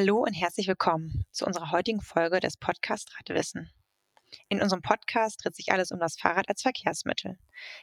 [0.00, 3.68] Hallo und herzlich willkommen zu unserer heutigen Folge des Podcast Radwissen.
[4.48, 7.36] In unserem Podcast dreht sich alles um das Fahrrad als Verkehrsmittel.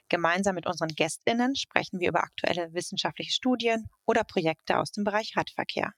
[0.08, 5.36] Gemeinsam mit unseren GästInnen sprechen wir über aktuelle wissenschaftliche Studien oder Projekte aus dem Bereich
[5.36, 5.92] Radverkehr.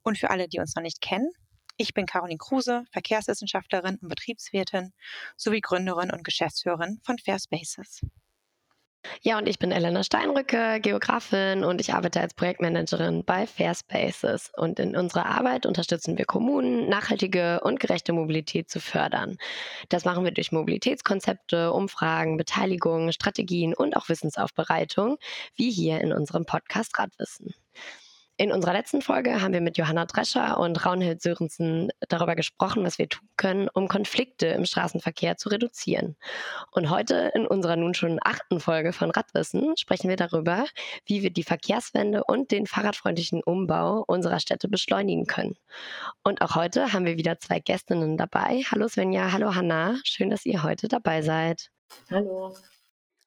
[0.00, 1.30] Und für alle, die uns noch nicht kennen,
[1.76, 4.94] ich bin Caroline Kruse, Verkehrswissenschaftlerin und Betriebswirtin
[5.36, 8.00] sowie Gründerin und Geschäftsführerin von Fair Spaces.
[9.22, 14.50] Ja, und ich bin Elena Steinrücke, Geografin und ich arbeite als Projektmanagerin bei Fair Spaces.
[14.56, 19.38] Und in unserer Arbeit unterstützen wir Kommunen, nachhaltige und gerechte Mobilität zu fördern.
[19.88, 25.18] Das machen wir durch Mobilitätskonzepte, Umfragen, Beteiligung, Strategien und auch Wissensaufbereitung,
[25.54, 27.54] wie hier in unserem Podcast Radwissen.
[28.40, 32.96] In unserer letzten Folge haben wir mit Johanna Drescher und Raunhild Sörensen darüber gesprochen, was
[32.96, 36.14] wir tun können, um Konflikte im Straßenverkehr zu reduzieren.
[36.70, 40.66] Und heute in unserer nun schon achten Folge von Radwissen sprechen wir darüber,
[41.04, 45.56] wie wir die Verkehrswende und den fahrradfreundlichen Umbau unserer Städte beschleunigen können.
[46.22, 48.62] Und auch heute haben wir wieder zwei Gästinnen dabei.
[48.70, 49.96] Hallo Svenja, hallo Hanna.
[50.04, 51.72] Schön, dass ihr heute dabei seid.
[52.08, 52.54] Hallo.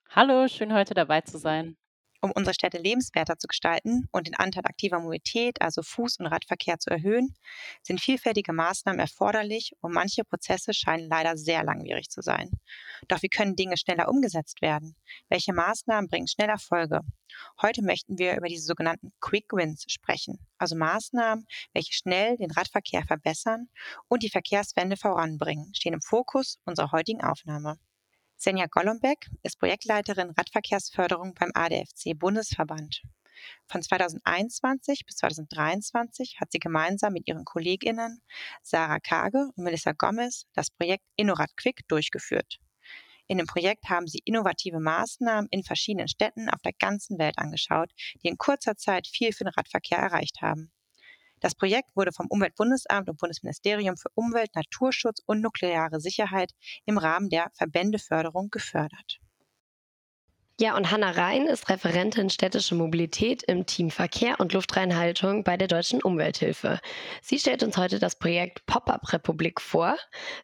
[0.09, 1.75] Hallo, schön heute dabei zu sein.
[2.23, 6.78] Um unsere Städte lebenswerter zu gestalten und den Anteil aktiver Mobilität, also Fuß- und Radverkehr
[6.78, 7.33] zu erhöhen,
[7.81, 12.52] sind vielfältige Maßnahmen erforderlich und manche Prozesse scheinen leider sehr langwierig zu sein.
[13.08, 14.95] Doch wie können Dinge schneller umgesetzt werden?
[15.30, 17.02] Welche Maßnahmen bringen schnell Erfolge?
[17.59, 23.03] Heute möchten wir über diese sogenannten Quick Wins sprechen, also Maßnahmen, welche schnell den Radverkehr
[23.03, 23.67] verbessern
[24.09, 27.80] und die Verkehrswende voranbringen, stehen im Fokus unserer heutigen Aufnahme.
[28.44, 33.03] Senja Golombek ist Projektleiterin Radverkehrsförderung beim ADFC Bundesverband.
[33.67, 38.23] Von 2021 bis 2023 hat sie gemeinsam mit ihren KollegInnen
[38.64, 42.58] Sarah Kage und Melissa Gomez das Projekt InnoRad Quick durchgeführt.
[43.28, 47.92] In dem Projekt haben sie innovative Maßnahmen in verschiedenen Städten auf der ganzen Welt angeschaut,
[48.23, 50.72] die in kurzer Zeit viel für den Radverkehr erreicht haben.
[51.41, 56.53] Das Projekt wurde vom Umweltbundesamt und Bundesministerium für Umwelt, Naturschutz und nukleare Sicherheit
[56.85, 59.19] im Rahmen der Verbändeförderung gefördert.
[60.62, 65.68] Ja, und Hanna Rhein ist Referentin städtische Mobilität im Team Verkehr und Luftreinhaltung bei der
[65.68, 66.79] Deutschen Umwelthilfe.
[67.24, 69.97] Sie stellt uns heute das Projekt Pop-up Republik vor,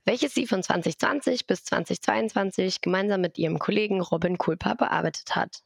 [0.06, 5.62] welches sie von 2020 bis 2022 gemeinsam mit ihrem Kollegen Robin Kulpa bearbeitet hat.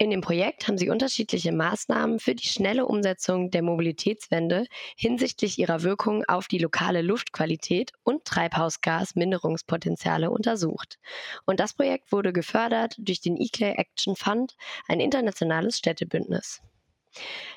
[0.00, 4.64] In dem Projekt haben sie unterschiedliche Maßnahmen für die schnelle Umsetzung der Mobilitätswende
[4.96, 10.98] hinsichtlich ihrer Wirkung auf die lokale Luftqualität und Treibhausgasminderungspotenziale untersucht.
[11.44, 14.56] Und das Projekt wurde gefördert durch den eClay Action Fund,
[14.88, 16.62] ein internationales Städtebündnis.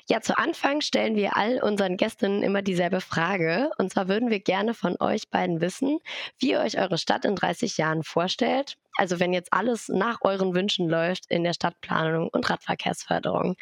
[0.06, 3.70] Ja, zu Anfang stellen wir all unseren Gästinnen immer dieselbe Frage.
[3.78, 5.98] Und zwar würden wir gerne von euch beiden wissen,
[6.38, 8.76] wie ihr euch eure Stadt in 30 Jahren vorstellt.
[8.96, 13.56] Also wenn jetzt alles nach euren Wünschen läuft in der Stadtplanung und Radverkehrsförderung.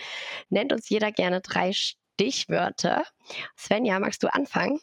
[0.48, 3.04] Nennt uns jeder gerne drei Stichwörter.
[3.56, 4.81] Svenja, magst du anfangen?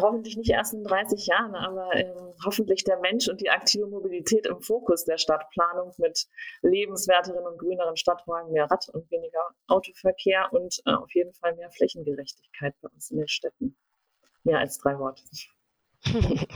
[0.00, 4.46] hoffentlich nicht erst in 30 Jahren, aber ähm, hoffentlich der Mensch und die aktive Mobilität
[4.46, 6.26] im Fokus der Stadtplanung mit
[6.62, 11.70] lebenswerteren und grüneren Stadträumen, mehr Rad- und weniger Autoverkehr und äh, auf jeden Fall mehr
[11.70, 13.76] Flächengerechtigkeit bei uns in den Städten.
[14.42, 15.22] Mehr als drei Worte.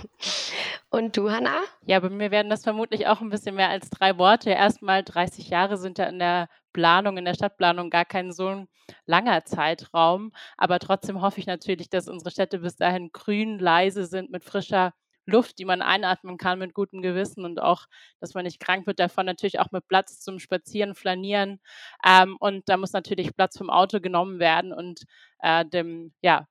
[0.91, 1.61] Und du, Hanna?
[1.87, 4.51] Ja, bei mir werden das vermutlich auch ein bisschen mehr als drei Worte.
[4.51, 8.65] Erstmal 30 Jahre sind ja in der Planung, in der Stadtplanung gar kein so
[9.05, 10.33] langer Zeitraum.
[10.57, 14.95] Aber trotzdem hoffe ich natürlich, dass unsere Städte bis dahin grün, leise sind, mit frischer
[15.27, 17.87] Luft, die man einatmen kann mit gutem Gewissen und auch,
[18.19, 21.61] dass man nicht krank wird davon, natürlich auch mit Platz zum Spazieren, Flanieren.
[22.05, 25.03] Ähm, und da muss natürlich Platz vom Auto genommen werden und
[25.41, 26.49] äh, dem ja,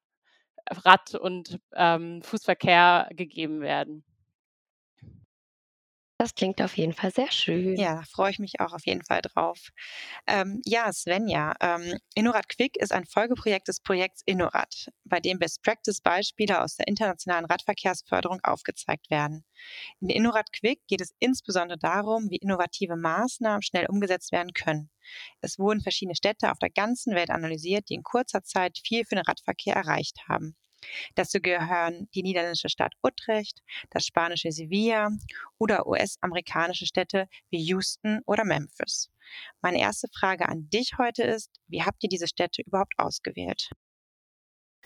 [0.70, 4.04] Rad- und ähm, Fußverkehr gegeben werden.
[6.20, 7.76] Das klingt auf jeden Fall sehr schön.
[7.76, 9.70] Ja, da freue ich mich auch auf jeden Fall drauf.
[10.26, 16.64] Ähm, ja, Svenja, ähm, Innorad Quick ist ein Folgeprojekt des Projekts Innorad, bei dem Best-Practice-Beispiele
[16.64, 19.46] aus der internationalen Radverkehrsförderung aufgezeigt werden.
[20.00, 24.90] In Innorad Quick geht es insbesondere darum, wie innovative Maßnahmen schnell umgesetzt werden können.
[25.42, 29.16] Es wurden verschiedene Städte auf der ganzen Welt analysiert, die in kurzer Zeit viel für
[29.16, 30.56] den Radverkehr erreicht haben.
[31.16, 35.10] Dazu gehören die niederländische Stadt Utrecht, das spanische Sevilla
[35.58, 39.10] oder US-amerikanische Städte wie Houston oder Memphis.
[39.62, 43.70] Meine erste Frage an dich heute ist, wie habt ihr diese Städte überhaupt ausgewählt?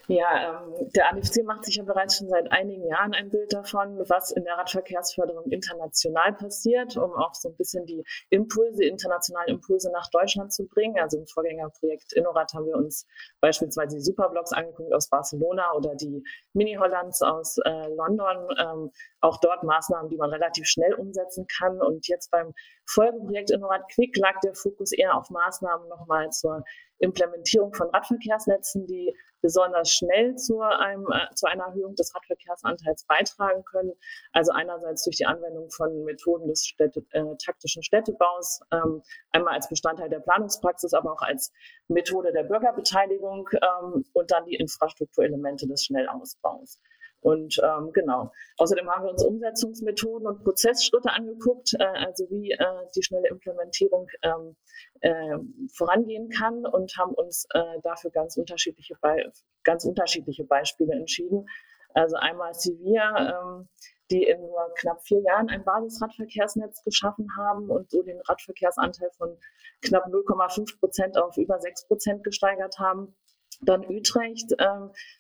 [0.07, 3.99] Ja, ähm, der ADFC macht sich ja bereits schon seit einigen Jahren ein Bild davon,
[4.09, 9.91] was in der Radverkehrsförderung international passiert, um auch so ein bisschen die Impulse, internationalen Impulse
[9.91, 10.99] nach Deutschland zu bringen.
[10.99, 13.05] Also im Vorgängerprojekt Innorad haben wir uns
[13.39, 16.23] beispielsweise die Superblocks angeguckt aus Barcelona oder die
[16.53, 18.47] Mini-Hollands aus äh, London.
[18.59, 21.79] Ähm, auch dort Maßnahmen, die man relativ schnell umsetzen kann.
[21.81, 22.53] Und jetzt beim
[22.93, 26.63] Folgeprojekt Innorat Quick lag der Fokus eher auf Maßnahmen nochmal zur
[26.99, 33.63] Implementierung von Radverkehrsnetzen, die besonders schnell zu, einem, äh, zu einer Erhöhung des Radverkehrsanteils beitragen
[33.63, 33.93] können.
[34.33, 39.01] Also einerseits durch die Anwendung von Methoden des Städte, äh, taktischen Städtebaus, ähm,
[39.31, 41.51] einmal als Bestandteil der Planungspraxis, aber auch als
[41.87, 46.79] Methode der Bürgerbeteiligung ähm, und dann die Infrastrukturelemente des Schnellausbaus.
[47.21, 48.31] Und ähm, genau.
[48.57, 52.65] Außerdem haben wir uns Umsetzungsmethoden und Prozessschritte angeguckt, äh, also wie äh,
[52.95, 54.55] die schnelle Implementierung ähm,
[55.01, 55.37] äh,
[55.73, 59.31] vorangehen kann und haben uns äh, dafür ganz unterschiedliche, Be
[59.63, 61.45] ganz unterschiedliche Beispiele entschieden.
[61.93, 63.69] Also einmal Sevilla, ähm,
[64.09, 69.37] die in nur knapp vier Jahren ein Basisradverkehrsnetz geschaffen haben und so den Radverkehrsanteil von
[69.81, 73.15] knapp 0,5 Prozent auf über 6 Prozent gesteigert haben.
[73.61, 74.65] Dann Utrecht, äh,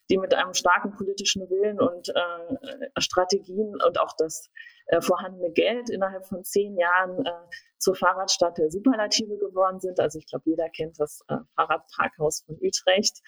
[0.09, 4.49] die mit einem starken politischen Willen und äh, Strategien und auch das
[4.87, 7.31] äh, vorhandene Geld innerhalb von zehn Jahren äh,
[7.77, 9.99] zur Fahrradstadt der Superlative geworden sind.
[9.99, 13.21] Also ich glaube, jeder kennt das äh, Fahrradparkhaus von Utrecht.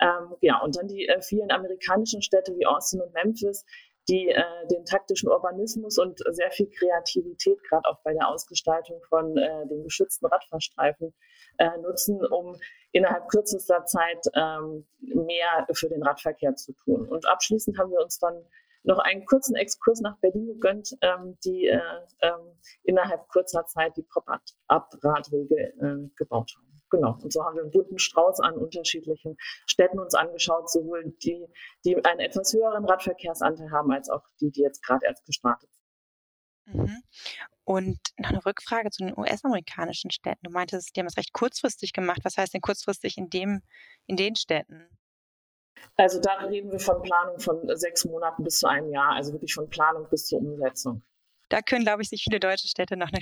[0.00, 3.64] Ähm, ja, und dann die äh, vielen amerikanischen Städte wie Austin und Memphis,
[4.08, 9.36] die äh, den taktischen Urbanismus und sehr viel Kreativität gerade auch bei der Ausgestaltung von
[9.36, 11.14] äh, den geschützten Radfahrstreifen
[11.58, 12.56] äh, nutzen, um
[12.92, 17.06] innerhalb kürzester Zeit ähm, mehr für den Radverkehr zu tun.
[17.08, 18.44] Und abschließend haben wir uns dann
[18.82, 21.80] noch einen kurzen Exkurs nach Berlin gegönnt, ähm, die äh,
[22.22, 26.69] ähm, innerhalb kurzer Zeit die Pop-up-Radwege äh, gebaut haben.
[26.90, 27.16] Genau.
[27.22, 31.46] Und so haben wir einen bunten Strauß an unterschiedlichen Städten uns angeschaut, sowohl die,
[31.84, 35.80] die einen etwas höheren Radverkehrsanteil haben, als auch die, die jetzt gerade erst gestartet sind.
[36.74, 37.02] Mhm.
[37.64, 40.40] Und noch eine Rückfrage zu den US-amerikanischen Städten.
[40.42, 42.20] Du meintest, die haben es recht kurzfristig gemacht.
[42.24, 43.62] Was heißt denn kurzfristig in, dem,
[44.06, 44.88] in den Städten?
[45.96, 49.54] Also da reden wir von Planung von sechs Monaten bis zu einem Jahr, also wirklich
[49.54, 51.02] von Planung bis zur Umsetzung.
[51.48, 53.20] Da können, glaube ich, sich viele deutsche Städte noch eine,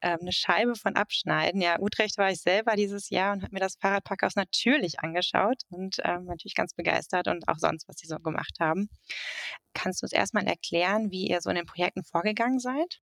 [0.00, 1.60] äh, eine Scheibe von abschneiden.
[1.60, 5.98] Ja, Utrecht war ich selber dieses Jahr und habe mir das Fahrradparkhaus natürlich angeschaut und
[6.04, 8.88] ähm, natürlich ganz begeistert und auch sonst, was sie so gemacht haben.
[9.74, 13.00] Kannst du uns erstmal erklären, wie ihr so in den Projekten vorgegangen seid?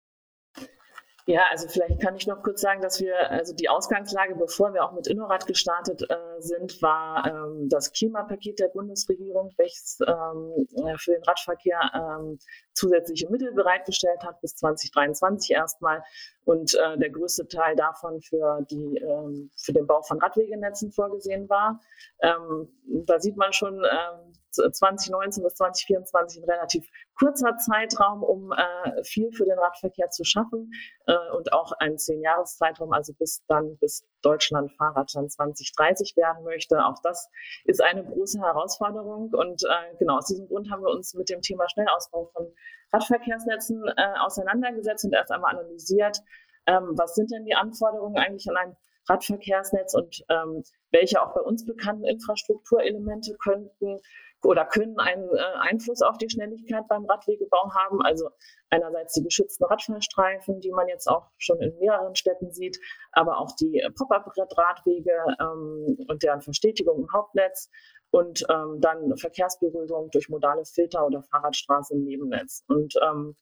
[1.27, 4.85] Ja, also vielleicht kann ich noch kurz sagen, dass wir, also die Ausgangslage, bevor wir
[4.85, 10.67] auch mit Innorat gestartet äh, sind, war ähm, das Klimapaket der Bundesregierung, welches ähm,
[10.99, 12.39] für den Radverkehr ähm,
[12.73, 16.03] zusätzliche Mittel bereitgestellt hat, bis 2023 erstmal.
[16.45, 21.49] Und äh, der größte Teil davon für, die, ähm, für den Bau von Radwegenetzen vorgesehen
[21.49, 21.81] war.
[22.23, 22.69] Ähm,
[23.07, 26.89] da sieht man schon, ähm, 2019 bis 2024 ein relativ
[27.19, 30.73] kurzer Zeitraum, um äh, viel für den Radverkehr zu schaffen
[31.07, 36.85] äh, und auch ein Zehn-Jahres-Zeitraum, also bis dann, bis Deutschland Fahrradland 2030 werden möchte.
[36.85, 37.29] Auch das
[37.65, 41.41] ist eine große Herausforderung und äh, genau aus diesem Grund haben wir uns mit dem
[41.43, 42.53] Thema Schnellausbau von
[42.93, 46.19] Radverkehrsnetzen äh, auseinandergesetzt und erst einmal analysiert,
[46.67, 48.77] ähm, was sind denn die Anforderungen eigentlich an ein
[49.09, 53.99] Radverkehrsnetz und ähm, welche auch bei uns bekannten Infrastrukturelemente könnten
[54.43, 58.01] oder können einen äh, Einfluss auf die Schnelligkeit beim Radwegebau haben.
[58.03, 58.31] Also
[58.71, 62.79] einerseits die geschützten Radfahrstreifen, die man jetzt auch schon in mehreren Städten sieht,
[63.13, 67.69] aber auch die Pop-up-Radwege ähm, und deren Verstetigung im Hauptnetz
[68.11, 72.65] und ähm, dann Verkehrsberuhigung durch modale Filter oder Fahrradstraße im Nebennetz.
[72.67, 73.37] Und ähm,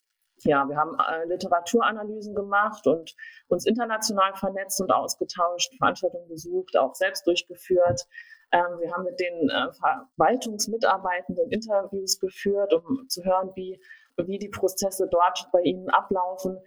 [0.45, 3.15] ja, wir haben äh, Literaturanalysen gemacht und
[3.49, 8.07] uns international vernetzt und ausgetauscht, Veranstaltungen besucht, auch selbst durchgeführt.
[8.53, 13.81] Ähm, wir haben mit den äh, Verwaltungsmitarbeitenden Interviews geführt, um zu hören, wie,
[14.17, 16.59] wie die Prozesse dort bei ihnen ablaufen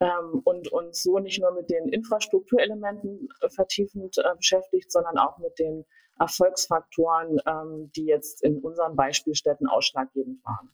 [0.00, 5.38] ähm, und uns so nicht nur mit den Infrastrukturelementen äh, vertiefend äh, beschäftigt, sondern auch
[5.38, 5.86] mit den
[6.18, 10.70] Erfolgsfaktoren, ähm, die jetzt in unseren Beispielstätten ausschlaggebend waren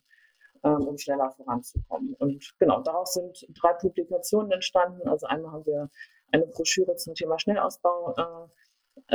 [0.63, 2.13] ähm, um schneller voranzukommen.
[2.15, 5.07] Und genau, daraus sind drei Publikationen entstanden.
[5.07, 5.89] Also einmal haben wir
[6.31, 8.49] eine Broschüre zum Thema Schnellausbau äh,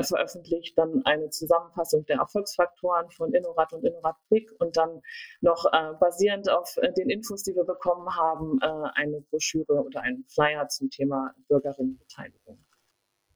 [0.01, 5.03] veröffentlicht, dann eine Zusammenfassung der Erfolgsfaktoren von Innorat und Innorat Quick und dann
[5.41, 10.01] noch äh, basierend auf äh, den Infos, die wir bekommen haben, äh, eine Broschüre oder
[10.03, 12.59] einen Flyer zum Thema Bürgerinnenbeteiligung.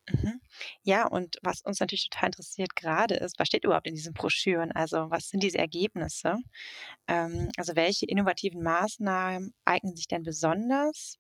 [0.09, 0.41] Mhm.
[0.83, 4.71] Ja, und was uns natürlich total interessiert gerade ist, was steht überhaupt in diesen Broschüren?
[4.73, 6.37] Also was sind diese Ergebnisse?
[7.09, 11.19] Ähm, also welche innovativen Maßnahmen eignen sich denn besonders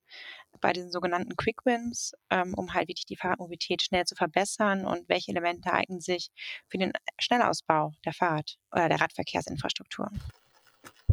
[0.60, 4.86] bei den sogenannten Quick Wins, ähm, um halt wirklich die Fahrradmobilität schnell zu verbessern?
[4.86, 6.30] Und welche Elemente eignen sich
[6.68, 10.10] für den Schnellausbau der Fahrrad- oder der Radverkehrsinfrastruktur?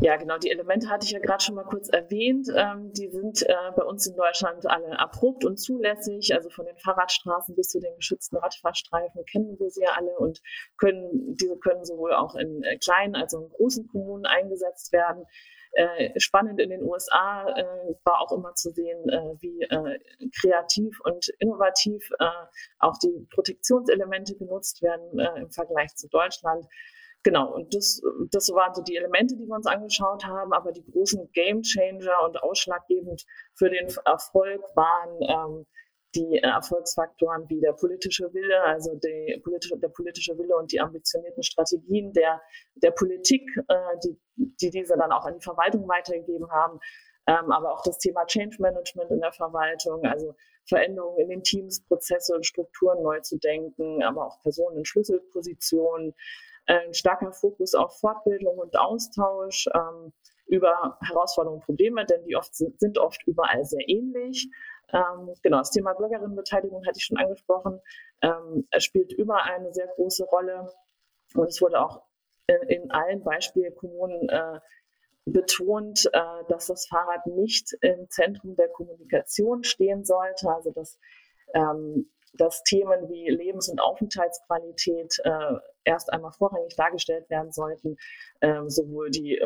[0.01, 2.49] Ja, genau, die Elemente hatte ich ja gerade schon mal kurz erwähnt.
[2.55, 6.33] Ähm, die sind äh, bei uns in Deutschland alle erprobt und zulässig.
[6.33, 10.41] Also von den Fahrradstraßen bis zu den geschützten Radfahrstreifen kennen wir sie ja alle und
[10.77, 15.25] können, diese können sowohl auch in äh, kleinen als auch in großen Kommunen eingesetzt werden.
[15.75, 19.99] Äh, spannend in den USA äh, war auch immer zu sehen, äh, wie äh,
[20.39, 22.25] kreativ und innovativ äh,
[22.77, 26.65] auch die Protektionselemente genutzt werden im Vergleich zu Deutschland.
[27.23, 28.01] Genau, und das,
[28.31, 32.21] das waren so die Elemente, die wir uns angeschaut haben, aber die großen Game Changer
[32.25, 33.25] und ausschlaggebend
[33.55, 35.65] für den Erfolg waren ähm,
[36.15, 41.43] die Erfolgsfaktoren wie der politische Wille, also die politische, der politische Wille und die ambitionierten
[41.43, 42.41] Strategien der,
[42.75, 46.79] der Politik, äh, die, die diese dann auch an die Verwaltung weitergegeben haben,
[47.27, 51.83] ähm, aber auch das Thema Change Management in der Verwaltung, also Veränderungen in den Teams,
[51.85, 56.13] Prozesse und Strukturen neu zu denken, aber auch Personen in Schlüsselpositionen,
[56.65, 60.13] ein starker Fokus auf Fortbildung und Austausch ähm,
[60.47, 64.49] über Herausforderungen und Probleme, denn die oft sind, sind oft überall sehr ähnlich.
[64.93, 67.81] Ähm, genau, das Thema Bürgerinnenbeteiligung hatte ich schon angesprochen.
[68.21, 70.71] Ähm, es spielt überall eine sehr große Rolle
[71.33, 72.03] und es wurde auch
[72.47, 74.59] in, in allen Beispielkommunen äh,
[75.25, 80.99] betont, äh, dass das Fahrrad nicht im Zentrum der Kommunikation stehen sollte, also dass
[81.53, 87.97] ähm, dass Themen wie Lebens- und Aufenthaltsqualität äh, erst einmal vorrangig dargestellt werden sollten,
[88.41, 89.39] ähm, sowohl die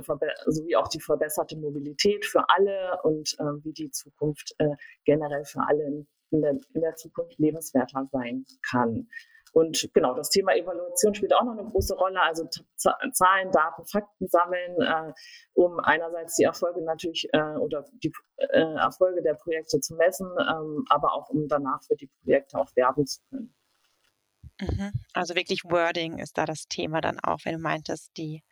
[0.45, 4.75] sowie auch die verbesserte Mobilität für alle und äh, wie die Zukunft äh,
[5.05, 9.07] generell für alle in, der, in der Zukunft lebenswerter sein kann.
[9.53, 14.27] Und genau, das Thema Evaluation spielt auch noch eine große Rolle, also Zahlen, Daten, Fakten
[14.27, 15.13] sammeln, äh,
[15.53, 20.85] um einerseits die Erfolge natürlich äh, oder die äh, Erfolge der Projekte zu messen, ähm,
[20.89, 23.53] aber auch um danach für die Projekte auch werben zu können.
[24.59, 24.91] Mhm.
[25.13, 28.43] Also wirklich Wording ist da das Thema dann auch, wenn du meintest, die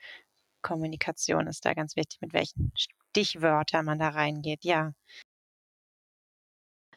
[0.61, 4.93] Kommunikation ist da ganz wichtig, mit welchen Stichwörtern man da reingeht, ja.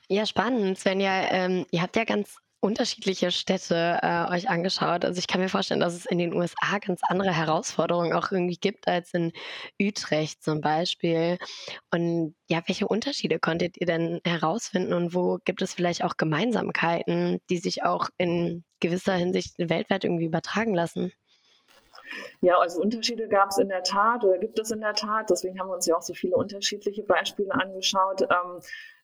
[0.09, 1.31] Ja, spannend, Svenja.
[1.31, 5.05] Ähm, ihr habt ja ganz unterschiedliche Städte äh, euch angeschaut.
[5.05, 8.57] Also ich kann mir vorstellen, dass es in den USA ganz andere Herausforderungen auch irgendwie
[8.57, 9.33] gibt als in
[9.81, 11.38] Utrecht zum Beispiel.
[11.93, 17.41] Und ja, welche Unterschiede konntet ihr denn herausfinden und wo gibt es vielleicht auch Gemeinsamkeiten,
[17.49, 21.12] die sich auch in gewisser Hinsicht weltweit irgendwie übertragen lassen?
[22.41, 25.31] Ja, also Unterschiede gab es in der Tat oder gibt es in der Tat.
[25.31, 28.23] Deswegen haben wir uns ja auch so viele unterschiedliche Beispiele angeschaut.
[28.23, 28.61] Ähm,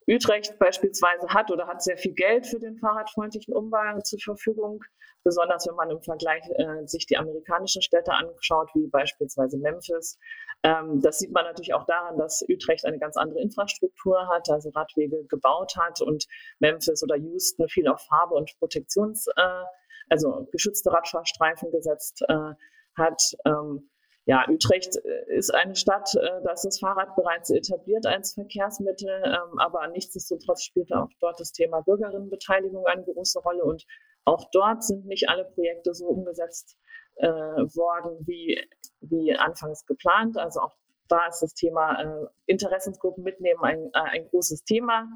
[0.06, 4.84] Utrecht beispielsweise hat oder hat sehr viel Geld für den fahrradfreundlichen Umbau zur Verfügung,
[5.22, 10.18] besonders wenn man im Vergleich äh, sich die amerikanischen Städte anschaut, wie beispielsweise Memphis.
[10.62, 14.70] Ähm, das sieht man natürlich auch daran, dass Utrecht eine ganz andere Infrastruktur hat, also
[14.70, 16.26] Radwege gebaut hat und
[16.58, 19.64] Memphis oder Houston viel auf Farbe und Protektions, äh,
[20.10, 22.54] also geschützte Radfahrstreifen gesetzt äh,
[22.96, 23.22] hat.
[23.46, 23.90] Ähm,
[24.26, 29.22] ja, Utrecht äh, ist eine Stadt, äh, da ist das Fahrrad bereits etabliert als Verkehrsmittel,
[29.24, 33.84] ähm, aber nichtsdestotrotz spielt auch dort das Thema Bürgerinnenbeteiligung eine große Rolle und
[34.24, 36.78] auch dort sind nicht alle Projekte so umgesetzt
[37.16, 38.60] äh, worden, wie,
[39.00, 40.38] wie anfangs geplant.
[40.38, 40.74] Also auch
[41.08, 45.06] da ist das Thema äh, Interessensgruppen mitnehmen ein, äh, ein großes Thema.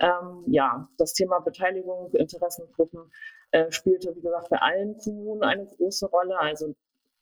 [0.00, 3.10] Ähm, ja, das Thema Beteiligung, Interessengruppen
[3.50, 6.38] äh, spielte, wie gesagt, bei allen Kommunen eine große Rolle.
[6.38, 6.74] Also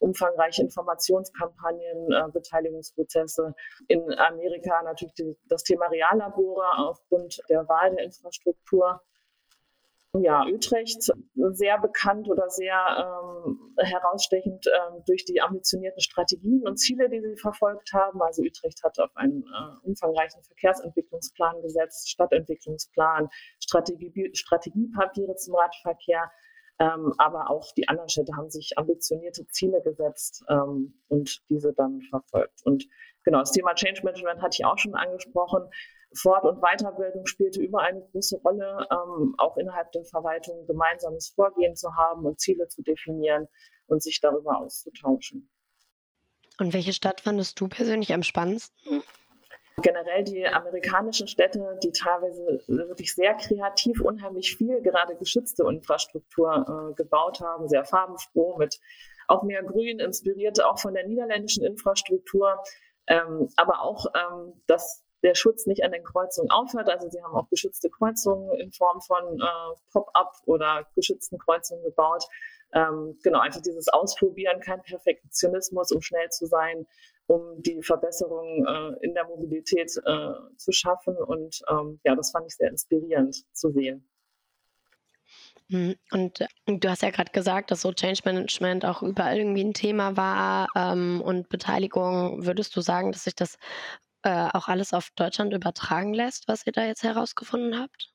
[0.05, 3.55] umfangreiche Informationskampagnen, äh, Beteiligungsprozesse.
[3.89, 9.01] In Amerika natürlich die, das Thema Reallabore aufgrund der Wahl der Infrastruktur.
[10.17, 12.77] Ja, Utrecht sehr bekannt oder sehr
[13.45, 18.23] ähm, herausstechend ähm, durch die ambitionierten Strategien und Ziele, die sie verfolgt haben.
[18.23, 26.31] Also Utrecht hat auf einen äh, umfangreichen Verkehrsentwicklungsplan gesetzt, Stadtentwicklungsplan, Strategie, Strategiepapiere zum Radverkehr,
[26.79, 32.01] ähm, aber auch die anderen Städte haben sich ambitionierte Ziele gesetzt ähm, und diese dann
[32.11, 32.63] verfolgt.
[32.65, 32.87] Und
[33.25, 35.69] genau, das Thema Change Management hatte ich auch schon angesprochen.
[36.17, 41.77] Fort- und Weiterbildung spielte überall eine große Rolle, ähm, auch innerhalb der Verwaltung gemeinsames Vorgehen
[41.77, 43.49] zu haben und Ziele zu definieren
[43.87, 45.51] und sich darüber auszutauschen.
[46.59, 49.03] Und welche Stadt fandest du persönlich am spannendsten?
[49.83, 56.95] Generell die amerikanischen Städte, die teilweise wirklich sehr kreativ, unheimlich viel gerade geschützte Infrastruktur äh,
[56.95, 58.81] gebaut haben, sehr farbenfroh, mit
[59.27, 62.63] auch mehr Grün, inspiriert auch von der niederländischen Infrastruktur,
[63.07, 66.89] ähm, aber auch, ähm, dass der Schutz nicht an den Kreuzungen aufhört.
[66.89, 72.25] Also sie haben auch geschützte Kreuzungen in Form von äh, Pop-up oder geschützten Kreuzungen gebaut.
[72.75, 76.87] Ähm, genau, einfach dieses Ausprobieren, kein Perfektionismus, um schnell zu sein,
[77.27, 81.17] um die Verbesserung äh, in der Mobilität äh, zu schaffen.
[81.17, 84.09] Und ähm, ja, das fand ich sehr inspirierend zu sehen.
[85.69, 85.97] Mhm.
[86.13, 90.17] Und du hast ja gerade gesagt, dass so Change Management auch überall irgendwie ein Thema
[90.17, 92.45] war ähm, und Beteiligung.
[92.45, 93.57] Würdest du sagen, dass sich das
[94.23, 98.14] äh, auch alles auf Deutschland übertragen lässt, was ihr da jetzt herausgefunden habt?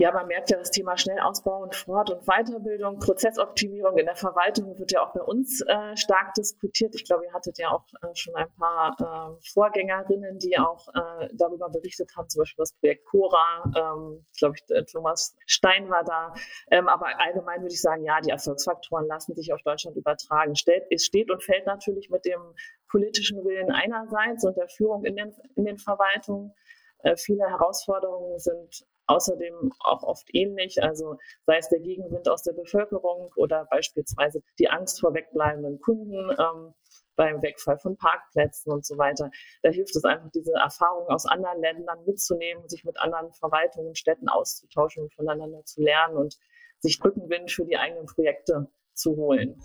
[0.00, 4.78] Ja, man merkt ja das Thema Schnellausbau und Fort- und Weiterbildung, Prozessoptimierung in der Verwaltung
[4.78, 6.94] wird ja auch bei uns äh, stark diskutiert.
[6.94, 11.28] Ich glaube, ihr hattet ja auch äh, schon ein paar äh, Vorgängerinnen, die auch äh,
[11.34, 13.62] darüber berichtet haben, zum Beispiel das Projekt Cora.
[13.76, 16.32] Ähm, ich glaube, ich, Thomas Stein war da.
[16.70, 20.56] Ähm, aber allgemein würde ich sagen, ja, die Erfolgsfaktoren lassen sich auf Deutschland übertragen.
[20.56, 22.40] Steht, es steht und fällt natürlich mit dem
[22.88, 26.54] politischen Willen einerseits und der Führung in den, in den Verwaltungen.
[27.02, 32.52] Äh, viele Herausforderungen sind außerdem auch oft ähnlich, also sei es der Gegenwind aus der
[32.52, 36.74] Bevölkerung oder beispielsweise die Angst vor wegbleibenden Kunden ähm,
[37.16, 39.30] beim Wegfall von Parkplätzen und so weiter.
[39.62, 44.28] Da hilft es einfach, diese Erfahrungen aus anderen Ländern mitzunehmen, sich mit anderen Verwaltungen, Städten
[44.28, 46.38] auszutauschen und voneinander zu lernen und
[46.78, 49.60] sich Rückenwind für die eigenen Projekte zu holen.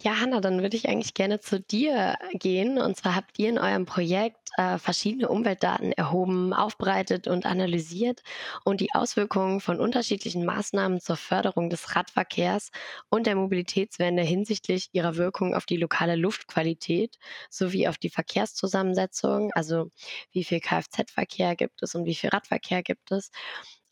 [0.00, 2.78] Ja, Hanna, dann würde ich eigentlich gerne zu dir gehen.
[2.78, 8.22] Und zwar habt ihr in eurem Projekt äh, verschiedene Umweltdaten erhoben, aufbereitet und analysiert
[8.64, 12.70] und die Auswirkungen von unterschiedlichen Maßnahmen zur Förderung des Radverkehrs
[13.10, 17.18] und der Mobilitätswende hinsichtlich ihrer Wirkung auf die lokale Luftqualität
[17.50, 19.90] sowie auf die Verkehrszusammensetzung, also
[20.30, 23.30] wie viel Kfz-Verkehr gibt es und wie viel Radverkehr gibt es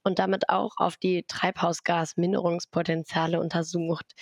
[0.04, 4.14] und damit auch auf die Treibhausgasminderungspotenziale untersucht.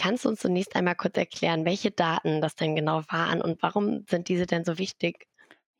[0.00, 4.04] Kannst du uns zunächst einmal kurz erklären, welche Daten das denn genau waren und warum
[4.08, 5.28] sind diese denn so wichtig?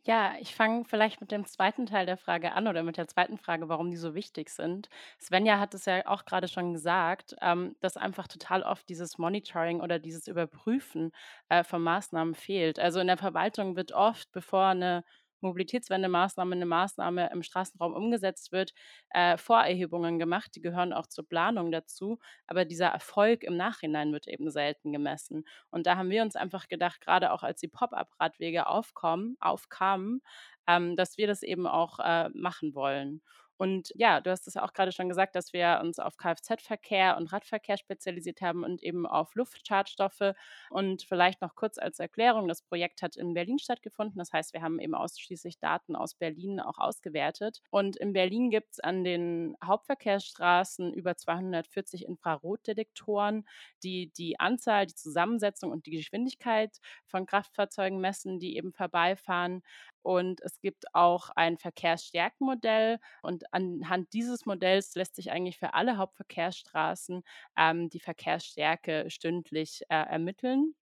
[0.06, 3.36] Ja, ich fange vielleicht mit dem zweiten Teil der Frage an oder mit der zweiten
[3.36, 4.88] Frage, warum die so wichtig sind.
[5.20, 9.82] Svenja hat es ja auch gerade schon gesagt, ähm, dass einfach total oft dieses Monitoring
[9.82, 11.12] oder dieses Überprüfen
[11.50, 12.78] äh, von Maßnahmen fehlt.
[12.78, 15.04] Also in der Verwaltung wird oft, bevor eine
[15.42, 18.72] Mobilitätswendemaßnahme eine Maßnahme im Straßenraum umgesetzt wird,
[19.10, 20.52] äh, Vorerhebungen gemacht.
[20.54, 22.18] Die gehören auch zur Planung dazu.
[22.46, 25.44] Aber dieser Erfolg im Nachhinein wird eben selten gemessen.
[25.70, 30.22] Und da haben wir uns einfach gedacht, gerade auch als die Pop-up-Radwege aufkommen, aufkamen,
[30.66, 33.22] ähm, dass wir das eben auch äh, machen wollen.
[33.60, 37.30] Und ja, du hast es auch gerade schon gesagt, dass wir uns auf Kfz-Verkehr und
[37.30, 40.32] Radverkehr spezialisiert haben und eben auf Luftschadstoffe.
[40.70, 44.18] Und vielleicht noch kurz als Erklärung, das Projekt hat in Berlin stattgefunden.
[44.18, 47.60] Das heißt, wir haben eben ausschließlich Daten aus Berlin auch ausgewertet.
[47.68, 53.44] Und in Berlin gibt es an den Hauptverkehrsstraßen über 240 Infrarotdetektoren,
[53.82, 59.62] die die Anzahl, die Zusammensetzung und die Geschwindigkeit von Kraftfahrzeugen messen, die eben vorbeifahren.
[60.02, 62.98] Und es gibt auch ein Verkehrsstärkenmodell.
[63.22, 67.22] Und anhand dieses Modells lässt sich eigentlich für alle Hauptverkehrsstraßen
[67.56, 70.74] ähm, die Verkehrsstärke stündlich äh, ermitteln.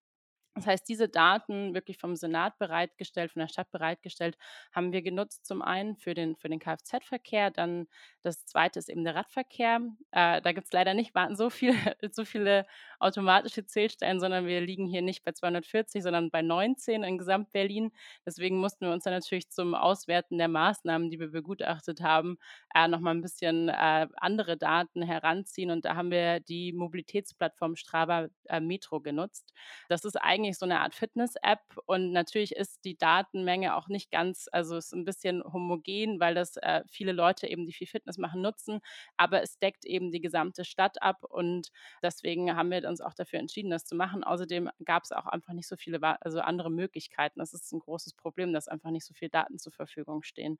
[0.58, 4.36] Das heißt, diese Daten wirklich vom Senat bereitgestellt, von der Stadt bereitgestellt,
[4.72, 7.86] haben wir genutzt zum einen für den, für den Kfz-Verkehr, dann
[8.22, 9.80] das zweite ist eben der Radverkehr.
[10.10, 11.74] Äh, da gibt es leider nicht so, viel,
[12.10, 12.66] so viele
[12.98, 17.92] automatische Zählstellen, sondern wir liegen hier nicht bei 240, sondern bei 19 in Gesamt-Berlin.
[18.26, 22.38] Deswegen mussten wir uns dann natürlich zum Auswerten der Maßnahmen, die wir begutachtet haben,
[22.74, 25.70] äh, nochmal ein bisschen äh, andere Daten heranziehen.
[25.70, 29.52] Und da haben wir die Mobilitätsplattform Strava äh, Metro genutzt.
[29.88, 34.10] Das ist eigentlich eigentlich so eine Art Fitness-App und natürlich ist die Datenmenge auch nicht
[34.10, 38.16] ganz, also ist ein bisschen homogen, weil das äh, viele Leute eben, die viel Fitness
[38.16, 38.80] machen, nutzen,
[39.16, 41.68] aber es deckt eben die gesamte Stadt ab und
[42.02, 44.24] deswegen haben wir uns auch dafür entschieden, das zu machen.
[44.24, 47.40] Außerdem gab es auch einfach nicht so viele, also andere Möglichkeiten.
[47.40, 50.58] Das ist ein großes Problem, dass einfach nicht so viele Daten zur Verfügung stehen.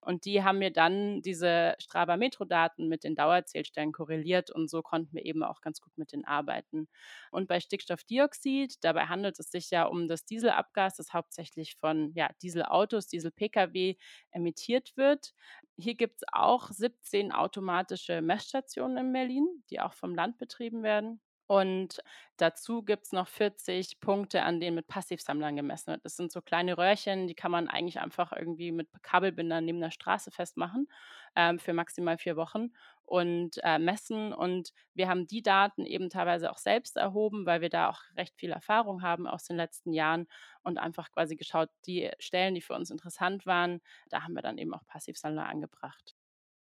[0.00, 5.14] Und die haben mir dann diese Strava Metro-Daten mit den Dauerzählstellen korreliert und so konnten
[5.14, 6.88] wir eben auch ganz gut mit denen arbeiten.
[7.30, 12.30] Und bei Stickstoffdioxid, dabei handelt es sich ja um das Dieselabgas, das hauptsächlich von ja,
[12.42, 13.96] Dieselautos, Diesel-Pkw
[14.30, 15.34] emittiert wird.
[15.76, 21.20] Hier gibt es auch 17 automatische Messstationen in Berlin, die auch vom Land betrieben werden.
[21.46, 22.00] Und
[22.36, 26.04] dazu gibt es noch 40 Punkte, an denen mit Passivsammlern gemessen wird.
[26.04, 29.92] Das sind so kleine Röhrchen, die kann man eigentlich einfach irgendwie mit Kabelbindern neben der
[29.92, 30.88] Straße festmachen
[31.36, 32.72] ähm, für maximal vier Wochen
[33.04, 34.32] und äh, messen.
[34.32, 38.34] Und wir haben die Daten eben teilweise auch selbst erhoben, weil wir da auch recht
[38.36, 40.26] viel Erfahrung haben aus den letzten Jahren
[40.62, 43.80] und einfach quasi geschaut, die Stellen, die für uns interessant waren,
[44.10, 46.16] da haben wir dann eben auch Passivsammler angebracht.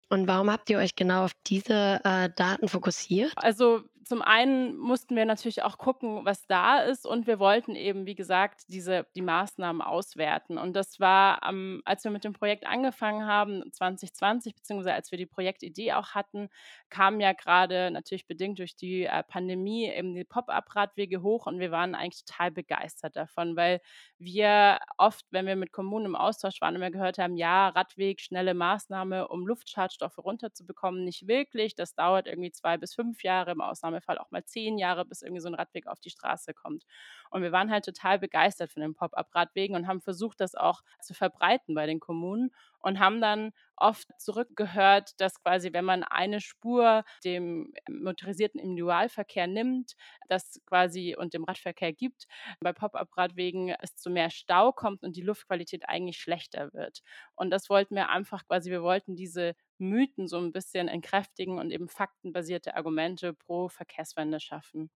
[0.09, 3.33] Und warum habt ihr euch genau auf diese äh, Daten fokussiert?
[3.35, 8.05] Also zum einen mussten wir natürlich auch gucken, was da ist und wir wollten eben,
[8.05, 10.57] wie gesagt, diese, die Maßnahmen auswerten.
[10.57, 15.17] Und das war, ähm, als wir mit dem Projekt angefangen haben, 2020, beziehungsweise als wir
[15.17, 16.49] die Projektidee auch hatten,
[16.89, 21.71] kamen ja gerade natürlich bedingt durch die äh, Pandemie eben die Pop-up-Radwege hoch und wir
[21.71, 23.79] waren eigentlich total begeistert davon, weil
[24.17, 28.53] wir oft, wenn wir mit Kommunen im Austausch waren, immer gehört haben, ja, Radweg, schnelle
[28.53, 31.75] Maßnahme, um Luftschadstoffe runterzubekommen, nicht wirklich.
[31.75, 35.21] Das dauert irgendwie zwei bis fünf Jahre im Ausnahme Ausnahmefall auch mal zehn Jahre, bis
[35.21, 36.83] irgendwie so ein Radweg auf die Straße kommt.
[37.29, 41.13] Und wir waren halt total begeistert von den Pop-up-Radwegen und haben versucht, das auch zu
[41.13, 47.03] verbreiten bei den Kommunen und haben dann oft zurückgehört, dass quasi, wenn man eine Spur
[47.23, 49.93] dem motorisierten Individualverkehr nimmt,
[50.27, 52.25] das quasi und dem Radverkehr gibt,
[52.59, 57.01] bei Pop-up-Radwegen es zu mehr Stau kommt und die Luftqualität eigentlich schlechter wird.
[57.35, 61.71] Und das wollten wir einfach quasi, wir wollten diese Mythen so ein bisschen entkräftigen und
[61.71, 64.89] eben faktenbasierte Argumente pro Verkehrswende schaffen.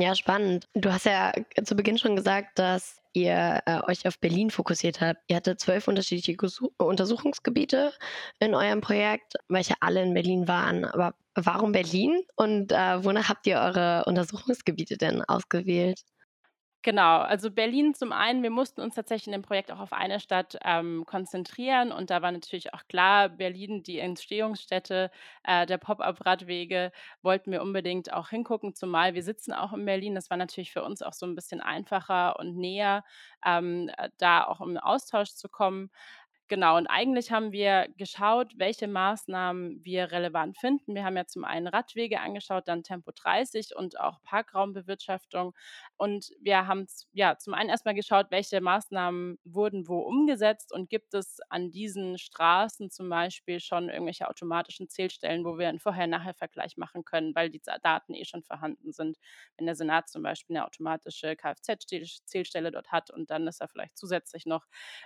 [0.00, 0.68] Ja, spannend.
[0.74, 1.32] Du hast ja
[1.64, 5.20] zu Beginn schon gesagt, dass ihr äh, euch auf Berlin fokussiert habt.
[5.26, 7.92] Ihr hattet zwölf unterschiedliche Gesu Untersuchungsgebiete
[8.38, 10.84] in eurem Projekt, welche alle in Berlin waren.
[10.84, 16.04] Aber warum Berlin und äh, wonach habt ihr eure Untersuchungsgebiete denn ausgewählt?
[16.82, 20.20] Genau, also Berlin zum einen, wir mussten uns tatsächlich in dem Projekt auch auf eine
[20.20, 25.10] Stadt ähm, konzentrieren und da war natürlich auch klar, Berlin, die Entstehungsstätte
[25.42, 30.14] äh, der Pop-up-Radwege, wollten wir unbedingt auch hingucken, zumal wir sitzen auch in Berlin.
[30.14, 33.02] Das war natürlich für uns auch so ein bisschen einfacher und näher,
[33.44, 35.90] ähm, äh, da auch im Austausch zu kommen.
[36.50, 40.94] Genau, und eigentlich haben wir geschaut, welche Maßnahmen wir relevant finden.
[40.94, 45.54] Wir haben ja zum einen Radwege angeschaut, dann Tempo 30 und auch Parkraumbewirtschaftung.
[45.98, 51.12] Und wir haben ja zum einen erstmal geschaut, welche Maßnahmen wurden wo umgesetzt und gibt
[51.12, 57.04] es an diesen Straßen zum Beispiel schon irgendwelche automatischen Zählstellen, wo wir einen Vorher-Nachher-Vergleich machen
[57.04, 59.18] können, weil die Daten eh schon vorhanden sind.
[59.58, 63.98] Wenn der Senat zum Beispiel eine automatische Kfz-Zählstelle dort hat und dann ist da vielleicht
[63.98, 64.64] zusätzlich noch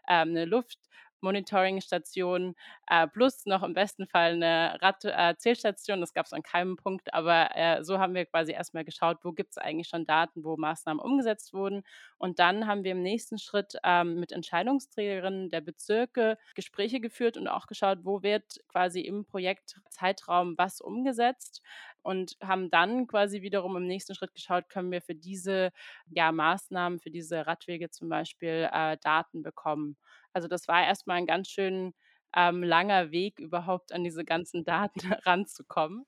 [0.08, 0.78] ähm, eine Luft
[1.22, 2.54] Monitoring-Station
[2.88, 5.98] äh, plus noch im besten Fall eine Radzählstation.
[5.98, 9.18] Äh, das gab es an keinem Punkt, aber äh, so haben wir quasi erstmal geschaut,
[9.22, 11.84] wo gibt es eigentlich schon Daten, wo Maßnahmen umgesetzt wurden.
[12.22, 17.48] Und dann haben wir im nächsten Schritt ähm, mit Entscheidungsträgerinnen der Bezirke Gespräche geführt und
[17.48, 21.62] auch geschaut, wo wird quasi im Projektzeitraum was umgesetzt
[22.02, 25.72] und haben dann quasi wiederum im nächsten Schritt geschaut, können wir für diese
[26.10, 29.96] ja, Maßnahmen, für diese Radwege zum Beispiel äh, Daten bekommen.
[30.32, 31.92] Also das war erstmal ein ganz schön
[32.36, 36.06] ähm, langer Weg, überhaupt an diese ganzen Daten ranzukommen.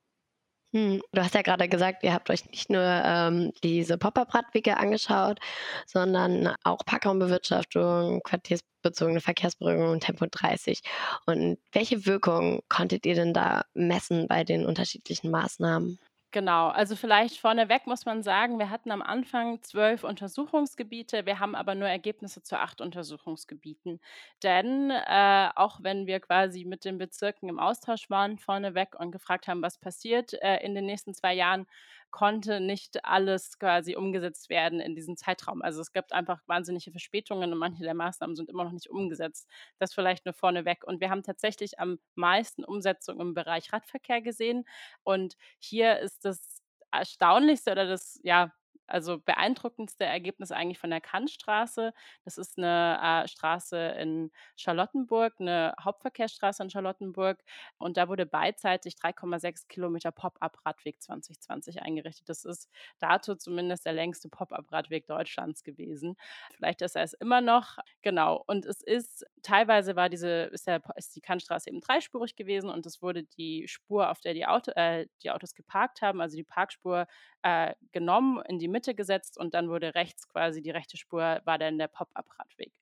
[0.75, 5.39] Hm, du hast ja gerade gesagt, ihr habt euch nicht nur ähm, diese Pop-up-Radwege angeschaut,
[5.87, 10.81] sondern auch Parkraumbewirtschaftung, quartiersbezogene Verkehrsberuhigung und Tempo 30.
[11.27, 16.01] Und welche Wirkung konntet ihr denn da messen bei den unterschiedlichen Maßnahmen?
[16.35, 21.55] Genau, also vielleicht vorneweg muss man sagen, wir hatten am Anfang zwölf Untersuchungsgebiete, wir haben
[21.55, 24.01] aber nur Ergebnisse zu acht Untersuchungsgebieten.
[24.42, 29.47] Denn äh, auch wenn wir quasi mit den Bezirken im Austausch waren vorneweg und gefragt
[29.47, 31.68] haben, was passiert äh, in den nächsten zwei Jahren,
[32.14, 35.62] konnte nicht alles quasi umgesetzt werden in diesem Zeitraum.
[35.62, 39.48] Also es gibt einfach wahnsinnige Verspätungen und manche der Maßnahmen sind immer noch nicht umgesetzt.
[39.81, 40.85] Das vielleicht nur vorneweg.
[40.85, 44.64] Und wir haben tatsächlich am meisten Umsetzung im Bereich Radverkehr gesehen.
[45.03, 48.53] Und hier ist das Erstaunlichste oder das, ja,
[48.87, 51.92] also beeindruckendste Ergebnis eigentlich von der Kantstraße.
[52.25, 57.42] Das ist eine äh, Straße in Charlottenburg, eine Hauptverkehrsstraße in Charlottenburg.
[57.79, 62.29] Und da wurde beidseitig 3,6 Kilometer Pop-up-Radweg 2020 eingerichtet.
[62.29, 62.68] Das ist
[62.99, 66.16] dato zumindest der längste Pop-up-Radweg Deutschlands gewesen.
[66.55, 67.79] Vielleicht ist er es immer noch.
[68.03, 68.42] Genau.
[68.47, 72.87] Und es ist, teilweise war diese, ist, der, ist die Kantstraße eben dreispurig gewesen und
[72.87, 76.44] es wurde die Spur, auf der die, Auto, äh, die Autos geparkt haben, also die
[76.44, 77.07] Parkspur,
[77.42, 81.59] äh, genommen, in die Mitte gesetzt und dann wurde rechts quasi die rechte Spur, war
[81.59, 82.73] dann der Pop-up-Radweg.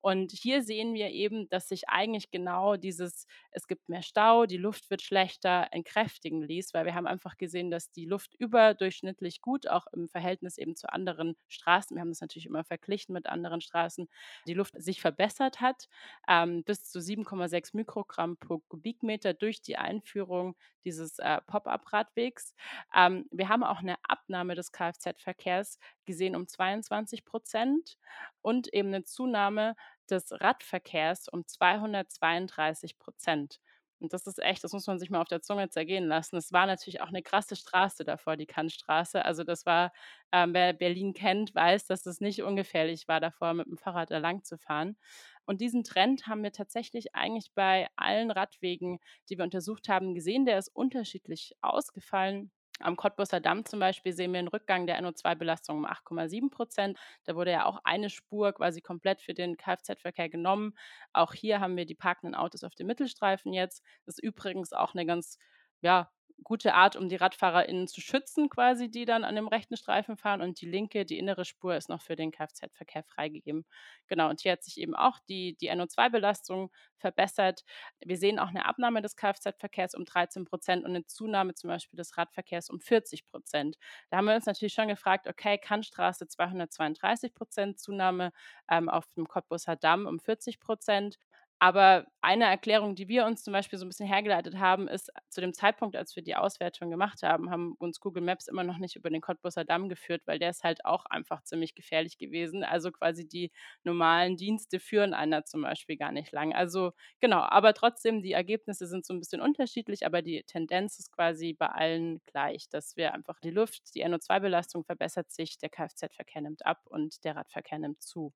[0.00, 4.56] Und hier sehen wir eben, dass sich eigentlich genau dieses, es gibt mehr Stau, die
[4.56, 9.68] Luft wird schlechter, entkräftigen ließ, weil wir haben einfach gesehen, dass die Luft überdurchschnittlich gut,
[9.68, 13.60] auch im Verhältnis eben zu anderen Straßen, wir haben das natürlich immer verglichen mit anderen
[13.60, 14.08] Straßen,
[14.46, 15.88] die Luft sich verbessert hat,
[16.28, 22.54] ähm, bis zu 7,6 Mikrogramm pro Kubikmeter durch die Einführung dieses äh, Pop-up-Radwegs.
[22.94, 27.98] Ähm, wir haben auch eine Abnahme des Kfz-Verkehrs gesehen um 22 Prozent
[28.42, 29.76] und eben eine Zunahme
[30.10, 33.60] des Radverkehrs um 232 Prozent.
[34.00, 36.36] Und das ist echt, das muss man sich mal auf der Zunge zergehen lassen.
[36.36, 39.24] Es war natürlich auch eine krasse Straße davor, die Kantstraße.
[39.24, 39.92] Also das war,
[40.32, 44.18] ähm, wer Berlin kennt, weiß, dass es nicht ungefährlich war, davor mit dem Fahrrad da
[44.18, 44.96] lang zu fahren.
[45.44, 50.46] Und diesen Trend haben wir tatsächlich eigentlich bei allen Radwegen, die wir untersucht haben, gesehen.
[50.46, 52.50] Der ist unterschiedlich ausgefallen.
[52.82, 56.98] Am Cottbusser Damm zum Beispiel sehen wir einen Rückgang der NO2-Belastung um 8,7 Prozent.
[57.24, 60.74] Da wurde ja auch eine Spur quasi komplett für den Kfz-Verkehr genommen.
[61.12, 63.82] Auch hier haben wir die parkenden Autos auf dem Mittelstreifen jetzt.
[64.06, 65.38] Das ist übrigens auch eine ganz
[65.82, 66.10] ja,
[66.44, 70.40] gute Art, um die RadfahrerInnen zu schützen, quasi, die dann an dem rechten Streifen fahren.
[70.40, 73.64] Und die linke, die innere Spur, ist noch für den Kfz-Verkehr freigegeben.
[74.06, 77.64] Genau, und hier hat sich eben auch die, die NO2-Belastung verbessert.
[78.00, 81.96] Wir sehen auch eine Abnahme des Kfz-Verkehrs um 13 Prozent und eine Zunahme zum Beispiel
[81.96, 83.76] des Radverkehrs um 40 Prozent.
[84.10, 88.32] Da haben wir uns natürlich schon gefragt, okay, Kantstraße 232 Prozent Zunahme
[88.68, 91.18] ähm, auf dem Cottbusser Damm um 40 Prozent.
[91.62, 95.42] Aber eine Erklärung, die wir uns zum Beispiel so ein bisschen hergeleitet haben, ist, zu
[95.42, 98.96] dem Zeitpunkt, als wir die Auswertung gemacht haben, haben uns Google Maps immer noch nicht
[98.96, 102.64] über den Cottbusser Damm geführt, weil der ist halt auch einfach ziemlich gefährlich gewesen.
[102.64, 103.52] Also quasi die
[103.84, 106.54] normalen Dienste führen einer zum Beispiel gar nicht lang.
[106.54, 111.12] Also genau, aber trotzdem, die Ergebnisse sind so ein bisschen unterschiedlich, aber die Tendenz ist
[111.12, 116.40] quasi bei allen gleich, dass wir einfach die Luft, die NO2-Belastung verbessert sich, der Kfz-Verkehr
[116.40, 118.32] nimmt ab und der Radverkehr nimmt zu.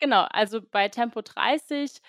[0.00, 2.00] Genau, also bei Tempo 30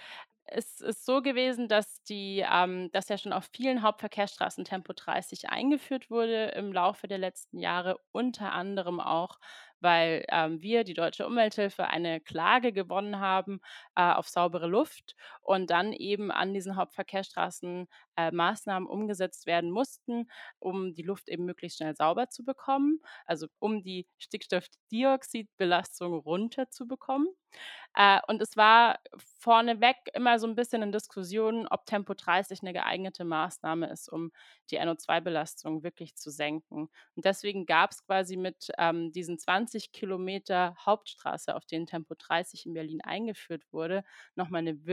[0.50, 5.50] es ist so gewesen, dass die ähm, dass ja schon auf vielen Hauptverkehrsstraßen Tempo 30
[5.50, 9.39] eingeführt wurde im Laufe der letzten Jahre, unter anderem auch,
[9.80, 13.60] weil ähm, wir, die Deutsche Umwelthilfe, eine Klage gewonnen haben
[13.96, 17.88] äh, auf saubere Luft und dann eben an diesen Hauptverkehrsstraßen
[18.18, 23.48] äh, Maßnahmen umgesetzt werden mussten, um die Luft eben möglichst schnell sauber zu bekommen, also
[23.60, 27.28] um die Stickstoffdioxidbelastung runterzubekommen.
[27.96, 29.00] Äh, und es war
[29.40, 34.32] vorneweg immer so ein bisschen in Diskussion, ob Tempo 30 eine geeignete Maßnahme ist, um
[34.70, 36.90] die NO2-Belastung wirklich zu senken.
[37.16, 42.66] Und deswegen gab es quasi mit ähm, diesen 20 Kilometer Hauptstraße, auf denen Tempo 30
[42.66, 44.04] in Berlin eingeführt wurde,
[44.36, 44.86] nochmal eine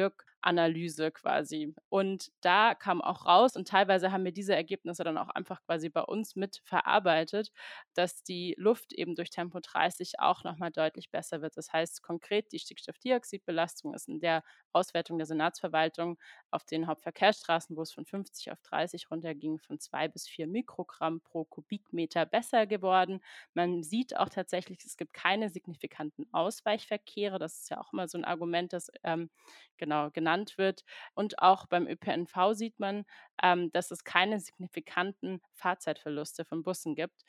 [0.44, 1.74] Wirkanalyse quasi.
[1.88, 5.88] Und da kam auch raus, und teilweise haben wir diese Ergebnisse dann auch einfach quasi
[5.88, 7.50] bei uns mit verarbeitet,
[7.94, 11.56] dass die Luft eben durch Tempo 30 auch nochmal deutlich besser wird.
[11.56, 16.18] Das heißt konkret, die Stickstoffdioxidbelastung ist in der Auswertung der Senatsverwaltung
[16.50, 21.20] auf den Hauptverkehrsstraßen, wo es von 50 auf 30 runterging, von zwei bis vier Mikrogramm
[21.20, 23.20] pro Kubikmeter besser geworden.
[23.54, 27.38] Man sieht auch tatsächlich, es gibt keine signifikanten Ausweichverkehre.
[27.38, 29.30] Das ist ja auch immer so ein Argument, das ähm,
[29.76, 30.84] genau genannt wird.
[31.14, 33.04] Und auch beim ÖPNV sieht man,
[33.42, 37.22] ähm, dass es keine signifikanten Fahrzeitverluste von Bussen gibt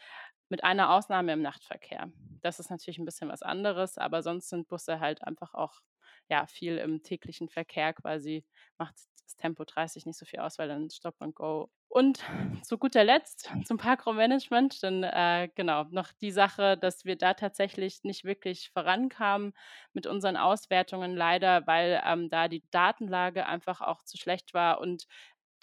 [0.50, 2.12] mit einer Ausnahme im Nachtverkehr.
[2.42, 5.82] Das ist natürlich ein bisschen was anderes, aber sonst sind Busse halt einfach auch
[6.30, 8.46] ja, viel im täglichen Verkehr quasi,
[8.78, 11.70] macht das Tempo 30 nicht so viel aus, weil dann Stop and Go.
[11.96, 12.22] Und
[12.64, 18.04] zu guter Letzt zum Parkraummanagement, dann äh, genau noch die Sache, dass wir da tatsächlich
[18.04, 19.54] nicht wirklich vorankamen
[19.94, 25.08] mit unseren Auswertungen, leider, weil ähm, da die Datenlage einfach auch zu schlecht war und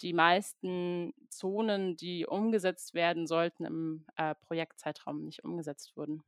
[0.01, 6.23] die meisten Zonen, die umgesetzt werden sollten, im äh, Projektzeitraum nicht umgesetzt wurden.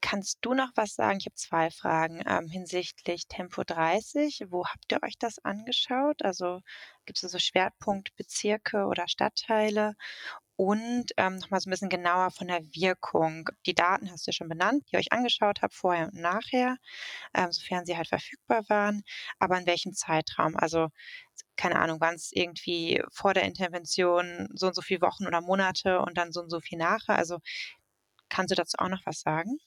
[0.00, 1.18] Kannst du noch was sagen?
[1.18, 4.44] Ich habe zwei Fragen ähm, hinsichtlich Tempo 30.
[4.48, 6.22] Wo habt ihr euch das angeschaut?
[6.22, 6.60] Also
[7.06, 9.94] gibt es so Schwerpunktbezirke oder Stadtteile?
[10.56, 13.48] Und ähm, nochmal so ein bisschen genauer von der Wirkung.
[13.66, 16.76] Die Daten hast du ja schon benannt, die ihr euch angeschaut habt, vorher und nachher,
[17.34, 19.02] ähm, sofern sie halt verfügbar waren.
[19.38, 20.56] Aber in welchem Zeitraum?
[20.56, 20.88] Also
[21.56, 26.00] keine Ahnung, waren es irgendwie vor der Intervention so und so viele Wochen oder Monate
[26.00, 27.16] und dann so und so viel nachher?
[27.16, 27.38] Also
[28.28, 29.58] kannst du dazu auch noch was sagen?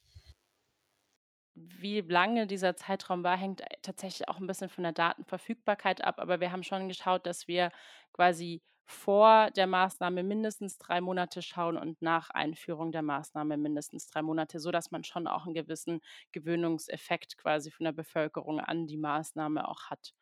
[1.62, 6.20] Wie lange dieser Zeitraum war, hängt tatsächlich auch ein bisschen von der Datenverfügbarkeit ab.
[6.20, 7.72] Aber wir haben schon geschaut, dass wir
[8.14, 14.22] quasi vor der Maßnahme mindestens drei Monate schauen und nach Einführung der Maßnahme mindestens drei
[14.22, 16.00] Monate, sodass man schon auch einen gewissen
[16.32, 20.14] Gewöhnungseffekt quasi von der Bevölkerung an die Maßnahme auch hat.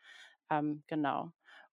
[0.50, 1.32] Ähm, genau.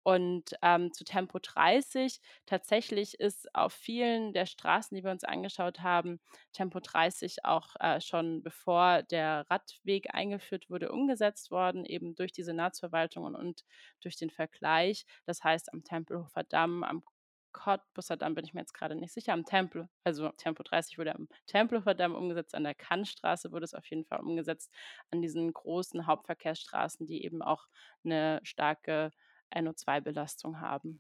[0.10, 5.82] Und ähm, zu Tempo 30, tatsächlich ist auf vielen der Straßen, die wir uns angeschaut
[5.82, 6.20] haben,
[6.52, 12.42] Tempo 30 auch äh, schon bevor der Radweg eingeführt wurde, umgesetzt worden, eben durch die
[12.42, 13.64] Senatsverwaltung und, und
[14.02, 15.06] durch den Vergleich.
[15.28, 17.04] Das heißt, am Tempelhofer Damm, am
[17.52, 19.34] Cottbusser Damm bin ich mir jetzt gerade nicht sicher.
[19.34, 23.76] Am Tempel, also Tempo 30 wurde am Tempelhofer Damm umgesetzt, an der Kannstraße wurde es
[23.76, 24.74] auf jeden Fall umgesetzt,
[25.12, 27.68] an diesen großen Hauptverkehrsstraßen, die eben auch
[28.04, 29.12] eine starke
[29.52, 31.00] NO2-Belastung haben.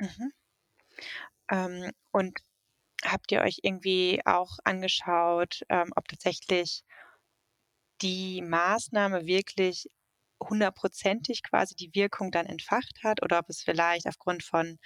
[0.00, 0.32] Mhm.
[1.50, 2.38] Ähm, und
[3.04, 6.84] habt ihr euch irgendwie auch angeschaut, ähm, ob tatsächlich
[8.02, 9.88] die Maßnahme wirklich
[10.42, 14.78] hundertprozentig quasi die Wirkung dann entfacht hat oder ob es vielleicht aufgrund von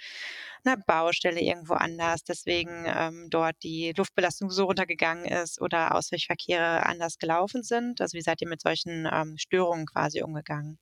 [0.63, 7.17] einer Baustelle irgendwo anders deswegen ähm, dort die Luftbelastung so runtergegangen ist oder Ausweichverkehre anders
[7.17, 8.01] gelaufen sind?
[8.01, 10.79] Also wie seid ihr mit solchen ähm, Störungen quasi umgegangen?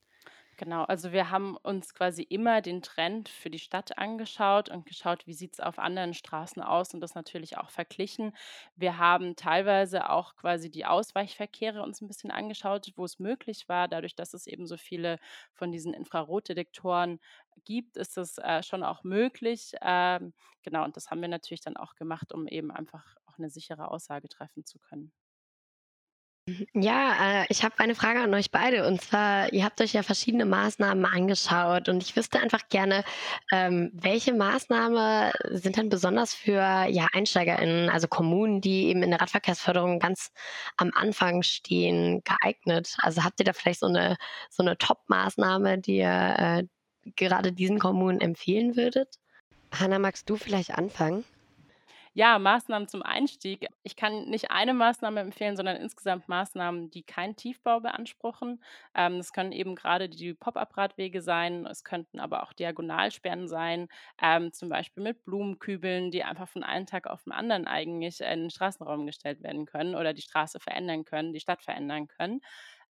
[0.60, 5.26] Genau, also wir haben uns quasi immer den Trend für die Stadt angeschaut und geschaut,
[5.26, 8.34] wie sieht es auf anderen Straßen aus und das natürlich auch verglichen.
[8.76, 13.88] Wir haben teilweise auch quasi die Ausweichverkehre uns ein bisschen angeschaut, wo es möglich war.
[13.88, 15.18] Dadurch, dass es eben so viele
[15.54, 17.22] von diesen Infrarotdetektoren
[17.64, 19.72] gibt, ist es äh, schon auch möglich.
[19.82, 23.50] Ähm, genau, und das haben wir natürlich dann auch gemacht, um eben einfach auch eine
[23.50, 25.14] sichere Aussage treffen zu können.
[26.74, 28.88] Ja, äh, ich habe eine Frage an euch beide.
[28.88, 33.04] Und zwar, ihr habt euch ja verschiedene Maßnahmen angeschaut und ich wüsste einfach gerne,
[33.52, 39.22] ähm, welche Maßnahmen sind denn besonders für ja, EinsteigerInnen, also Kommunen, die eben in der
[39.22, 40.32] Radverkehrsförderung ganz
[40.78, 42.96] am Anfang stehen, geeignet?
[43.00, 44.18] Also habt ihr da vielleicht so eine,
[44.50, 46.64] so eine Top-Maßnahme, die ihr äh,
[47.16, 49.16] gerade diesen Kommunen empfehlen würdet?
[49.72, 51.24] Hanna, magst du vielleicht anfangen?
[52.14, 53.68] Ja, Maßnahmen zum Einstieg.
[53.84, 58.64] Ich kann nicht eine Maßnahme empfehlen, sondern insgesamt Maßnahmen, die keinen Tiefbau beanspruchen.
[58.96, 63.88] Ähm, das können eben gerade die Pop-up-Radwege sein, es könnten aber auch Diagonalsperren sein,
[64.22, 68.42] ähm, zum Beispiel mit Blumenkübeln, die einfach von einem Tag auf den anderen eigentlich in
[68.42, 72.42] den Straßenraum gestellt werden können oder die Straße verändern können, die Stadt verändern können.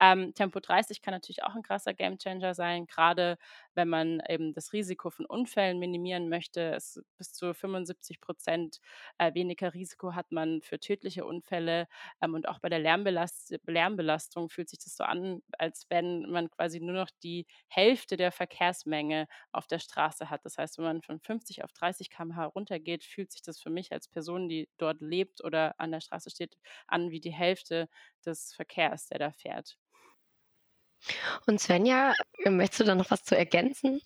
[0.00, 3.38] Ähm, Tempo 30 kann natürlich auch ein krasser Gamechanger sein, gerade
[3.74, 6.74] wenn man eben das Risiko von Unfällen minimieren möchte.
[6.74, 8.80] Es, bis zu 75 Prozent
[9.18, 11.87] äh, weniger Risiko hat man für tödliche Unfälle.
[12.20, 16.50] Ähm, und auch bei der Lärmbelast Lärmbelastung fühlt sich das so an, als wenn man
[16.50, 20.44] quasi nur noch die Hälfte der Verkehrsmenge auf der Straße hat.
[20.44, 23.92] Das heißt, wenn man von 50 auf 30 km/h runtergeht, fühlt sich das für mich
[23.92, 26.57] als Person, die dort lebt oder an der Straße steht,
[26.88, 27.88] an wie die Hälfte
[28.24, 29.76] des Verkehrs, der da fährt.
[31.46, 34.00] Und Svenja, möchtest du da noch was zu ergänzen?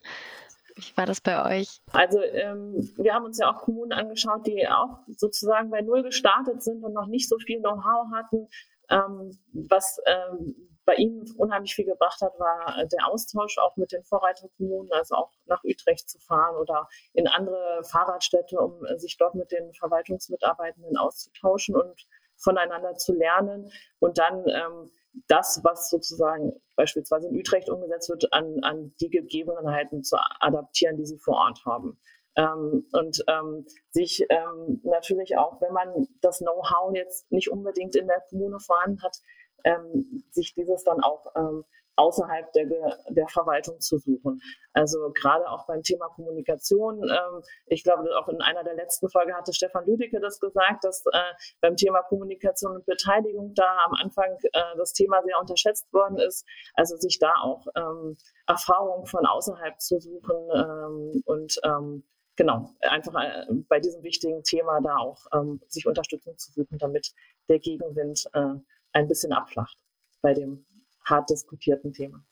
[0.75, 1.81] Wie war das bei euch?
[1.93, 6.63] Also ähm, wir haben uns ja auch Kommunen angeschaut, die auch sozusagen bei Null gestartet
[6.63, 8.49] sind und noch nicht so viel Know-how hatten.
[8.91, 10.55] Ähm, was ähm,
[10.85, 15.33] bei ihnen unheimlich viel gebracht hat, war der Austausch auch mit den Vorreiterkommunen, also auch
[15.45, 21.77] nach Utrecht zu fahren oder in andere Fahrradstädte, um sich dort mit den Verwaltungsmitarbeitenden auszutauschen
[21.77, 22.07] und
[22.39, 24.91] voneinander zu lernen und dann ähm,
[25.27, 31.07] das, was sozusagen beispielsweise in Utrecht umgesetzt wird, an, an die Gegebenheiten zu adaptieren, die
[31.07, 31.99] sie vor Ort haben.
[32.37, 38.07] Ähm, und ähm, sich ähm, natürlich auch, wenn man das Know-how jetzt nicht unbedingt in
[38.07, 39.17] der Kommune vorhanden hat,
[39.65, 41.65] ähm, sich dieses dann auch ähm,
[41.99, 42.67] außerhalb der,
[43.11, 44.41] der Verwaltung zu suchen.
[44.73, 47.03] Also gerade auch beim Thema Kommunikation.
[47.03, 51.05] Ähm, ich glaube, auch in einer der letzten Folgen hatte Stefan Lüdecke das gesagt, dass
[51.07, 56.19] äh, beim Thema Kommunikation und Beteiligung da am Anfang äh, das Thema sehr unterschätzt worden
[56.19, 56.47] ist.
[56.75, 62.05] Also sich da auch ähm, Erfahrungen von außerhalb zu suchen ähm, und ähm,
[62.37, 67.13] genau, einfach äh, bei diesem wichtigen Thema da auch ähm, sich Unterstützung zu suchen, damit
[67.49, 68.55] der Gegenwind äh,
[68.93, 69.77] ein bisschen abflacht
[70.23, 70.65] bei dem
[71.09, 72.23] hart diskutierten Thema.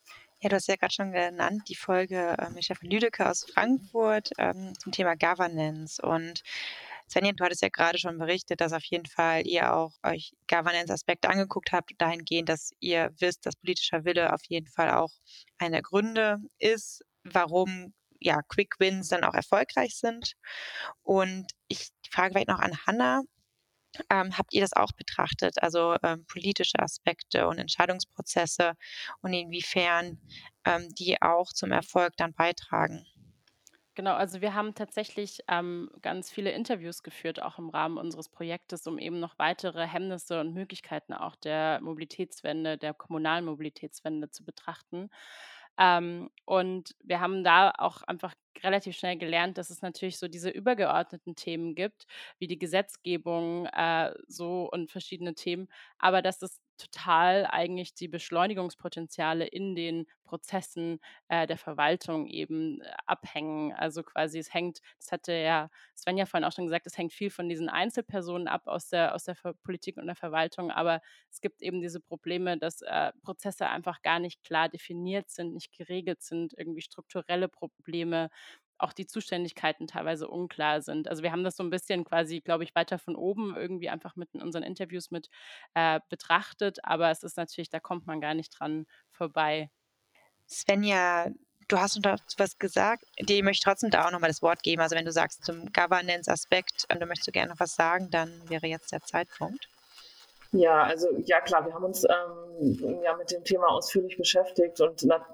[0.41, 4.29] Ja, du hast ja gerade schon genannt, die Folge äh, mit Stefan Lüdecke aus Frankfurt
[4.37, 5.99] ähm, zum Thema Governance.
[5.99, 6.43] Und
[7.09, 11.29] Svenja, du hattest ja gerade schon berichtet, dass auf jeden Fall ihr auch euch Governance-Aspekte
[11.29, 15.11] angeguckt habt, dahingehend, dass ihr wisst, dass politischer Wille auf jeden Fall auch
[15.57, 20.33] einer Gründe ist, warum ja, Quick Wins dann auch erfolgreich sind.
[21.01, 23.23] Und ich frage vielleicht noch an Hannah,
[24.09, 28.73] ähm, habt ihr das auch betrachtet, also ähm, politische Aspekte und Entscheidungsprozesse
[29.21, 30.19] und inwiefern
[30.65, 33.05] ähm, die auch zum Erfolg dann beitragen?
[33.97, 38.85] Genau, also wir haben tatsächlich ähm, ganz viele Interviews geführt, auch im Rahmen unseres Projektes,
[38.85, 45.09] um eben noch weitere Hemmnisse und Möglichkeiten auch der Mobilitätswende, der kommunalen Mobilitätswende zu betrachten.
[45.77, 50.49] Ähm, und wir haben da auch einfach relativ schnell gelernt, dass es natürlich so diese
[50.49, 52.07] übergeordneten Themen gibt,
[52.39, 55.67] wie die Gesetzgebung äh, so und verschiedene Themen,
[55.99, 62.91] aber dass es total eigentlich die Beschleunigungspotenziale in den Prozessen äh, der Verwaltung eben äh,
[63.05, 63.73] abhängen.
[63.73, 67.29] Also quasi es hängt, das hatte ja Svenja vorhin auch schon gesagt, es hängt viel
[67.29, 71.61] von diesen Einzelpersonen ab aus der, aus der Politik und der Verwaltung, aber es gibt
[71.61, 76.53] eben diese Probleme, dass äh, Prozesse einfach gar nicht klar definiert sind, nicht geregelt sind,
[76.57, 78.29] irgendwie strukturelle Probleme
[78.77, 81.07] auch die Zuständigkeiten teilweise unklar sind.
[81.07, 84.15] Also wir haben das so ein bisschen quasi, glaube ich, weiter von oben irgendwie einfach
[84.15, 85.29] mit in unseren Interviews mit
[85.73, 89.69] äh, betrachtet, aber es ist natürlich, da kommt man gar nicht dran vorbei.
[90.47, 91.29] Svenja,
[91.67, 93.03] du hast dazu was gesagt.
[93.19, 94.81] Dir möchte ich trotzdem da auch nochmal das Wort geben.
[94.81, 98.67] Also wenn du sagst zum Governance-Aspekt, und du möchtest gerne noch was sagen, dann wäre
[98.67, 99.67] jetzt der Zeitpunkt.
[100.51, 105.03] Ja, also ja klar, wir haben uns ähm, ja mit dem Thema ausführlich beschäftigt und
[105.03, 105.25] na,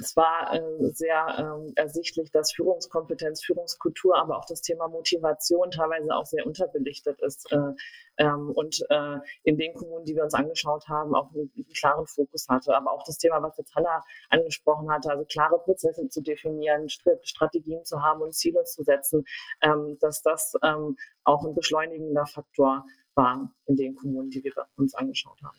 [0.00, 6.14] es war äh, sehr ähm, ersichtlich, dass Führungskompetenz, Führungskultur, aber auch das Thema Motivation teilweise
[6.14, 7.52] auch sehr unterbelichtet ist.
[7.52, 7.74] Äh,
[8.20, 12.06] ähm, und äh, in den Kommunen, die wir uns angeschaut haben, auch einen, einen, klaren
[12.06, 12.76] Fokus hatte.
[12.76, 17.84] Aber auch das Thema, was jetzt Hanna angesprochen hatte, also klare Prozesse zu definieren, Strategien
[17.84, 19.24] zu haben und Ziele zu setzen,
[19.62, 22.84] ähm, dass das ähm, auch ein beschleunigender Faktor
[23.20, 25.58] war in den Kommunen, die wir uns angeschaut haben.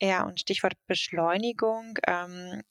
[0.00, 1.98] Ja, und Stichwort Beschleunigung.
[2.06, 2.62] Ähm,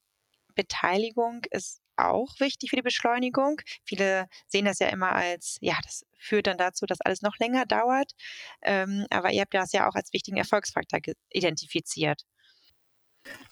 [0.55, 3.61] Beteiligung ist auch wichtig für die Beschleunigung.
[3.83, 7.65] Viele sehen das ja immer als, ja, das führt dann dazu, dass alles noch länger
[7.65, 8.13] dauert.
[8.61, 10.99] Ähm, aber ihr habt das ja auch als wichtigen Erfolgsfaktor
[11.31, 12.23] identifiziert.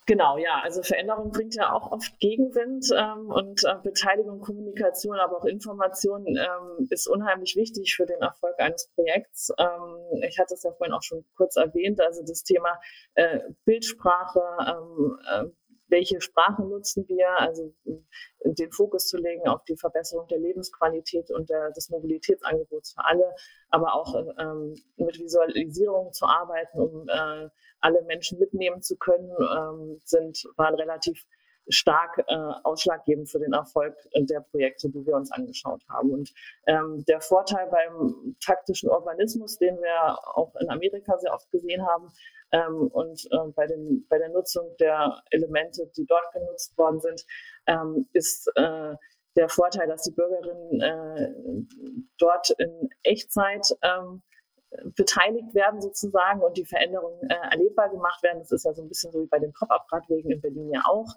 [0.05, 0.61] Genau, ja.
[0.63, 6.25] Also Veränderung bringt ja auch oft Gegenwind ähm, und äh, Beteiligung, Kommunikation, aber auch Information
[6.27, 9.51] ähm, ist unheimlich wichtig für den Erfolg eines Projekts.
[9.57, 12.79] Ähm, ich hatte es ja vorhin auch schon kurz erwähnt, also das Thema
[13.15, 14.39] äh, Bildsprache,
[15.29, 15.43] äh,
[15.89, 17.73] welche Sprache nutzen wir, also
[18.43, 23.35] den Fokus zu legen auf die Verbesserung der Lebensqualität und der, des Mobilitätsangebots für alle,
[23.69, 27.49] aber auch ähm, mit Visualisierung zu arbeiten, um äh,
[27.81, 31.25] alle Menschen mitnehmen zu können, ähm, sind, waren relativ
[31.69, 36.11] stark äh, ausschlaggebend für den Erfolg der Projekte, die wir uns angeschaut haben.
[36.11, 36.33] Und
[36.65, 42.11] ähm, der Vorteil beim taktischen Urbanismus, den wir auch in Amerika sehr oft gesehen haben,
[42.51, 47.25] ähm, und äh, bei, den, bei der Nutzung der Elemente, die dort genutzt worden sind,
[47.65, 48.95] ähm, ist äh,
[49.35, 51.29] der Vorteil, dass die Bürgerinnen äh,
[52.17, 54.23] dort in Echtzeit ähm,
[54.95, 58.39] beteiligt werden sozusagen und die Veränderungen äh, erlebbar gemacht werden.
[58.39, 61.13] Das ist ja so ein bisschen so wie bei den Pop-up-Radwegen in Berlin ja auch.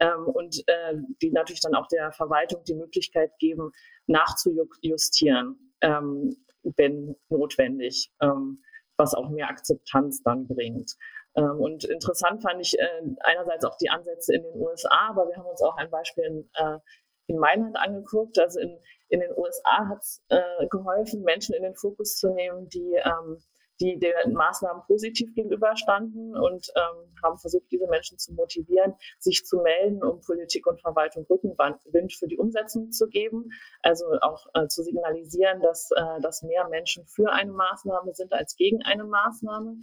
[0.00, 3.72] Ähm, und äh, die natürlich dann auch der Verwaltung die Möglichkeit geben,
[4.06, 8.12] nachzujustieren, ähm, wenn notwendig.
[8.20, 8.62] Ähm,
[9.00, 10.94] was auch mehr Akzeptanz dann bringt.
[11.34, 15.36] Ähm, und interessant fand ich äh, einerseits auch die Ansätze in den USA, aber wir
[15.36, 16.78] haben uns auch ein Beispiel in, äh,
[17.26, 18.38] in Mailand angeguckt.
[18.38, 18.78] Also in,
[19.10, 23.42] in den USA hat es äh, geholfen, Menschen in den Fokus zu nehmen, die ähm,
[23.80, 29.58] die den Maßnahmen positiv gegenüberstanden und ähm, haben versucht, diese Menschen zu motivieren, sich zu
[29.58, 33.50] melden, um Politik und Verwaltung Rückenwind für die Umsetzung zu geben.
[33.82, 38.54] Also auch äh, zu signalisieren, dass, äh, dass mehr Menschen für eine Maßnahme sind als
[38.56, 39.80] gegen eine Maßnahme.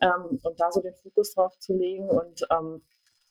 [0.00, 2.82] Ähm, und da so den Fokus drauf zu legen und ähm,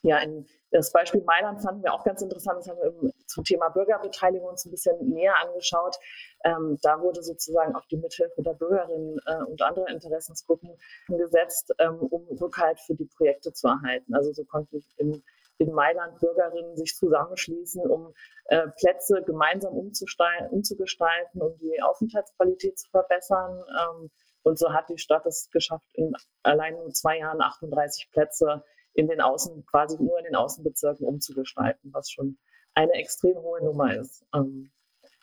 [0.04, 2.60] ja, in, das Beispiel Mailand fanden wir auch ganz interessant.
[2.60, 5.97] Das haben wir zum Thema Bürgerbeteiligung uns ein bisschen näher angeschaut.
[6.43, 10.72] Ähm, da wurde sozusagen auch die Mithilfe der Bürgerinnen äh, und anderer Interessensgruppen
[11.08, 14.14] gesetzt, ähm, um Rückhalt für die Projekte zu erhalten.
[14.14, 15.24] Also so konnten in,
[15.58, 18.14] in Mailand Bürgerinnen sich zusammenschließen, um
[18.45, 23.64] äh, Plätze gemeinsam umzugestalten, um die Aufenthaltsqualität zu verbessern.
[23.70, 28.66] Ähm, und so hat die Stadt es geschafft, in allein nur zwei Jahren 38 Plätze
[28.94, 32.38] in den Außen, quasi nur in den Außenbezirken umzugestalten, was schon
[32.76, 34.26] eine extrem hohe Nummer ist.
[34.34, 34.72] Ähm,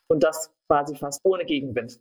[0.08, 2.00] und das quasi fast ohne Gegenwind.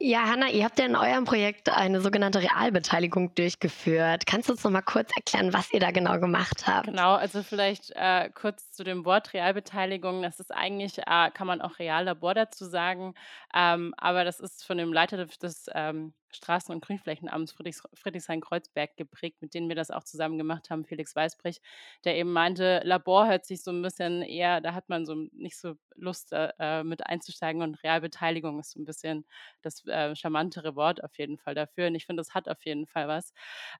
[0.00, 4.26] Ja, Hanna, ihr habt ja in eurem Projekt eine sogenannte Realbeteiligung durchgeführt.
[4.26, 6.86] Kannst du uns noch mal kurz erklären, was ihr da genau gemacht habt?
[6.86, 10.22] Genau, also vielleicht äh, kurz zu dem Wort Realbeteiligung.
[10.22, 13.14] Das ist eigentlich, äh, kann man auch Reallabor dazu sagen,
[13.52, 19.40] ähm, aber das ist von dem Leiter des ähm, Straßen- und Grünflächenamts Friedrichs Friedrichshain-Kreuzberg geprägt,
[19.42, 21.60] mit denen wir das auch zusammen gemacht haben, Felix Weißbrich,
[22.04, 25.56] der eben meinte, Labor hört sich so ein bisschen eher, da hat man so nicht
[25.58, 29.26] so Lust äh, äh, mit einzusteigen und Realbeteiligung ist so ein bisschen
[29.62, 32.86] das äh, charmantere Wort auf jeden Fall dafür und ich finde, das hat auf jeden
[32.86, 33.32] Fall was.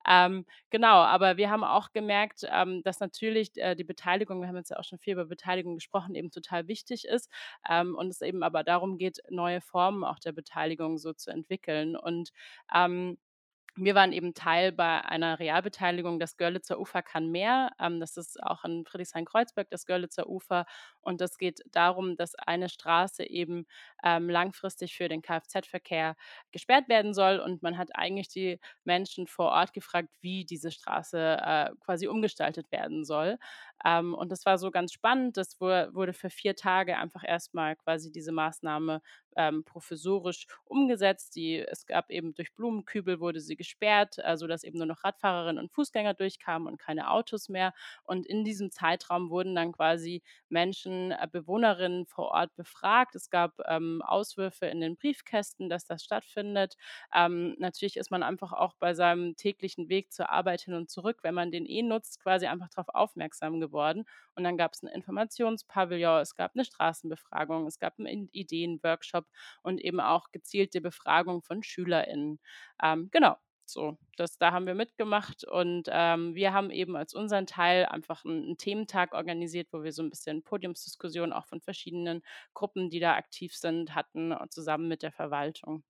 [0.06, 4.56] Ähm, genau, aber wir haben auch gemerkt, ähm, dass natürlich äh, die Beteiligung, wir haben
[4.56, 7.30] jetzt ja auch schon viel über Beteiligung gesprochen, eben total wichtig ist
[7.68, 11.96] ähm, und es eben aber darum geht, neue Formen auch der Beteiligung so zu entwickeln
[11.96, 12.32] und
[12.74, 13.18] ähm,
[13.80, 16.18] wir waren eben Teil bei einer Realbeteiligung.
[16.18, 17.70] Das Görlitzer Ufer kann mehr.
[17.78, 20.66] Ähm, das ist auch in Friedrichshain-Kreuzberg das Görlitzer Ufer.
[21.00, 23.66] Und es geht darum, dass eine Straße eben
[24.02, 26.16] ähm, langfristig für den Kfz-Verkehr
[26.50, 27.38] gesperrt werden soll.
[27.38, 32.72] Und man hat eigentlich die Menschen vor Ort gefragt, wie diese Straße äh, quasi umgestaltet
[32.72, 33.38] werden soll.
[33.84, 35.36] Ähm, und das war so ganz spannend.
[35.36, 39.00] Das wurde für vier Tage einfach erstmal quasi diese Maßnahme
[39.36, 41.36] ähm, professorisch umgesetzt.
[41.36, 45.62] Die, es gab eben durch Blumenkübel wurde sie gesperrt, also dass eben nur noch Radfahrerinnen
[45.62, 47.72] und Fußgänger durchkamen und keine Autos mehr.
[48.04, 53.14] Und in diesem Zeitraum wurden dann quasi Menschen, äh, Bewohnerinnen vor Ort befragt.
[53.14, 56.76] Es gab ähm, Auswürfe in den Briefkästen, dass das stattfindet.
[57.14, 61.18] Ähm, natürlich ist man einfach auch bei seinem täglichen Weg zur Arbeit hin und zurück,
[61.22, 63.67] wenn man den eh nutzt, quasi einfach darauf aufmerksam geworden.
[64.34, 69.26] Und dann gab es ein Informationspavillon, es gab eine Straßenbefragung, es gab einen Ideenworkshop
[69.62, 72.40] und eben auch gezielte Befragung von SchülerInnen.
[72.82, 73.36] Ähm, genau.
[73.70, 78.24] So, das, da haben wir mitgemacht und ähm, wir haben eben als unseren Teil einfach
[78.24, 82.22] einen, einen, Thementag organisiert, wo wir so ein bisschen Podiumsdiskussionen auch von verschiedenen
[82.54, 85.84] Gruppen, die da aktiv sind, hatten, zusammen mit der Verwaltung.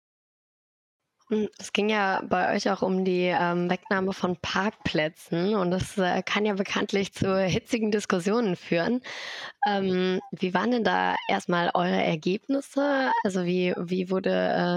[1.30, 5.98] Hm, es ging ja bei euch auch um die ähm, Wegnahme von Parkplätzen und das
[5.98, 9.02] äh, kann ja bekanntlich zu hitzigen Diskussionen führen.
[9.66, 13.12] Ähm, wie waren denn da erstmal eure Ergebnisse?
[13.24, 14.30] Also wie, wie wurde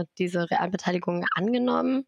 [0.03, 2.05] äh, diese Realbeteiligung angenommen?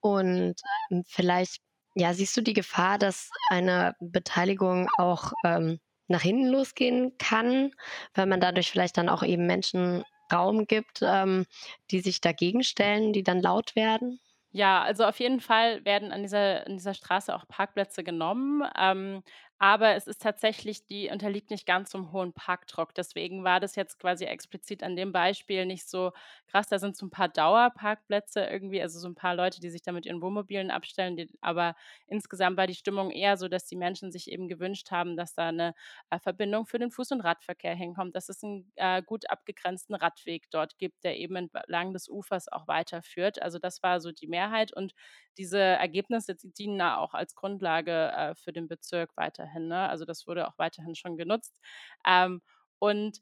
[0.00, 0.56] Und
[0.90, 1.62] ähm, vielleicht,
[1.94, 7.72] ja, siehst du die Gefahr, dass eine Beteiligung auch ähm, nach hinten losgehen kann,
[8.14, 11.46] weil man dadurch vielleicht dann auch eben Menschen Raum gibt, ähm,
[11.90, 14.20] die sich dagegen stellen, die dann laut werden?
[14.50, 18.62] Ja, also auf jeden Fall werden an dieser, an dieser Straße auch Parkplätze genommen.
[18.78, 19.22] Ähm,
[19.58, 22.94] aber es ist tatsächlich, die unterliegt nicht ganz so 'm hohen Parkdruck.
[22.94, 26.12] Deswegen war das jetzt quasi explizit an dem Beispiel nicht so
[26.46, 26.68] krass.
[26.68, 29.92] Da sind so ein paar Dauerparkplätze irgendwie, also so ein paar Leute, die sich da
[29.92, 31.74] mit ihren Wohnmobilen abstellen, die aber
[32.06, 35.48] insgesamt war die Stimmung eher so, dass die Menschen sich eben gewünscht haben, dass da
[35.48, 35.74] eine
[36.10, 40.50] äh, Verbindung für den Fuß und Radverkehr hinkommt, dass es einen äh, gut abgegrenzten Radweg
[40.50, 43.40] dort gibt, der eben entlang des Ufers auch weiterführt.
[43.42, 44.94] Also, das war so die Mehrheit und
[45.38, 49.16] diese Ergebnisse, die dienen da auch als Grundlage, äh, für den Bezirk
[49.48, 49.88] weiterhin, ne?
[49.88, 51.60] Also, das wurde auch weiterhin schon genutzt.
[52.06, 52.42] Ähm,
[52.78, 53.20] und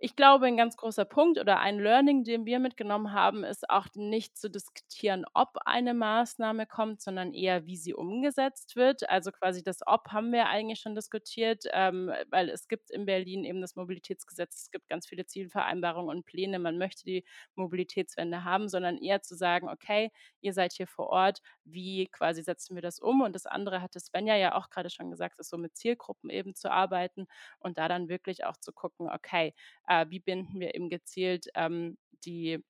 [0.00, 3.86] ich glaube, ein ganz großer Punkt oder ein Learning, den wir mitgenommen haben, ist auch
[3.96, 9.08] nicht zu diskutieren, ob eine Maßnahme kommt, sondern eher, wie sie umgesetzt wird.
[9.10, 13.44] Also quasi das Ob haben wir eigentlich schon diskutiert, ähm, weil es gibt in Berlin
[13.44, 17.24] eben das Mobilitätsgesetz, es gibt ganz viele Zielvereinbarungen und Pläne, man möchte die
[17.56, 22.76] Mobilitätswende haben, sondern eher zu sagen, okay, ihr seid hier vor Ort, wie quasi setzen
[22.76, 23.20] wir das um?
[23.20, 26.54] Und das andere hatte Svenja ja auch gerade schon gesagt, ist so mit Zielgruppen eben
[26.54, 27.26] zu arbeiten
[27.58, 29.54] und da dann wirklich auch zu gucken, okay,
[29.88, 32.62] äh, wie binden wir eben gezielt ähm, die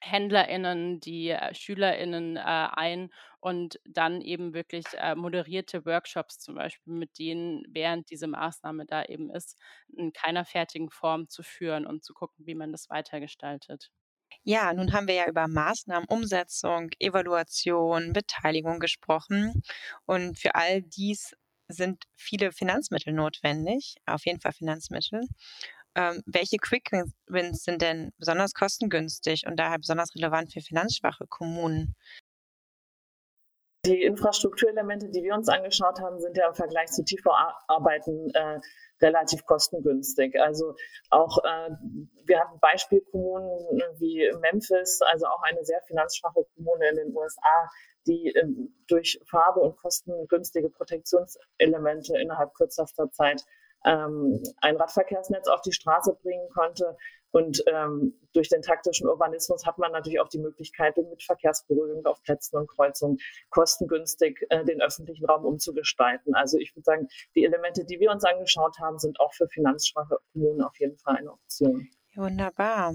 [0.00, 6.92] HändlerInnen, die äh, SchülerInnen äh, ein und dann eben wirklich äh, moderierte Workshops zum Beispiel,
[6.92, 9.56] mit denen während diese Maßnahme da eben ist,
[9.96, 13.90] in keiner fertigen Form zu führen und zu gucken, wie man das weitergestaltet.
[14.44, 19.62] Ja, nun haben wir ja über Maßnahmen, Umsetzung, Evaluation, Beteiligung gesprochen.
[20.06, 21.34] Und für all dies
[21.68, 25.20] sind viele Finanzmittel notwendig, auf jeden Fall Finanzmittel.
[25.98, 26.92] Ähm, welche Quick
[27.26, 31.96] Wins sind denn besonders kostengünstig und daher besonders relevant für finanzschwache Kommunen?
[33.84, 38.60] Die Infrastrukturelemente, die wir uns angeschaut haben, sind ja im Vergleich zu TV-Arbeiten äh,
[39.00, 40.40] relativ kostengünstig.
[40.40, 40.76] Also
[41.10, 41.70] auch, äh,
[42.26, 43.58] wir hatten Beispielkommunen
[43.98, 47.68] wie Memphis, also auch eine sehr finanzschwache Kommune in den USA,
[48.06, 48.46] die äh,
[48.86, 53.44] durch Farbe und kostengünstige Protektionselemente innerhalb kürzester Zeit
[53.84, 56.96] ähm, ein Radverkehrsnetz auf die Straße bringen konnte.
[57.30, 62.22] Und ähm, durch den taktischen Urbanismus hat man natürlich auch die Möglichkeit, mit Verkehrsberuhigung auf
[62.22, 63.18] Plätzen und Kreuzungen
[63.50, 66.34] kostengünstig äh, den öffentlichen Raum umzugestalten.
[66.34, 70.16] Also ich würde sagen, die Elemente, die wir uns angeschaut haben, sind auch für finanzschwache
[70.32, 71.86] Kommunen auf jeden Fall eine Option.
[72.14, 72.94] Wunderbar.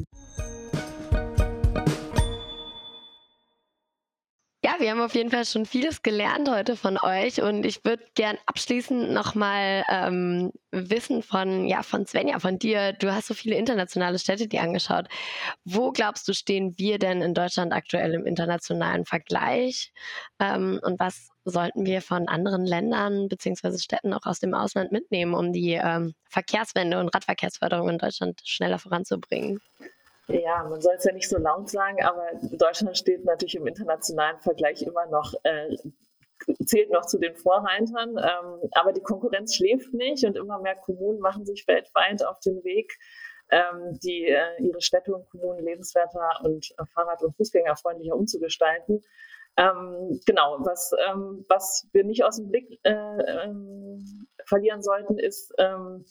[4.74, 8.04] Ja, wir haben auf jeden Fall schon vieles gelernt heute von euch und ich würde
[8.16, 12.94] gern abschließend nochmal ähm, wissen von, ja, von Svenja, von dir.
[12.94, 15.08] Du hast so viele internationale Städte dir angeschaut.
[15.64, 19.92] Wo glaubst du, stehen wir denn in Deutschland aktuell im internationalen Vergleich?
[20.40, 25.36] Ähm, und was sollten wir von anderen Ländern beziehungsweise Städten auch aus dem Ausland mitnehmen,
[25.36, 29.60] um die ähm, Verkehrswende und Radverkehrsförderung in Deutschland schneller voranzubringen?
[30.28, 34.40] Ja, man soll es ja nicht so laut sagen, aber Deutschland steht natürlich im internationalen
[34.40, 35.76] Vergleich immer noch, äh,
[36.66, 38.18] zählt noch zu den Vorreitern.
[38.18, 42.64] Ähm, aber die Konkurrenz schläft nicht und immer mehr Kommunen machen sich weltweit auf den
[42.64, 42.98] Weg,
[43.52, 49.04] ähm, die äh, ihre Städte und Kommunen lebenswerter und äh, Fahrrad- und Fußgängerfreundlicher umzugestalten.
[49.58, 55.54] Ähm, genau, was, ähm, was wir nicht aus dem Blick äh, ähm, verlieren sollten, ist,
[55.60, 56.06] ähm,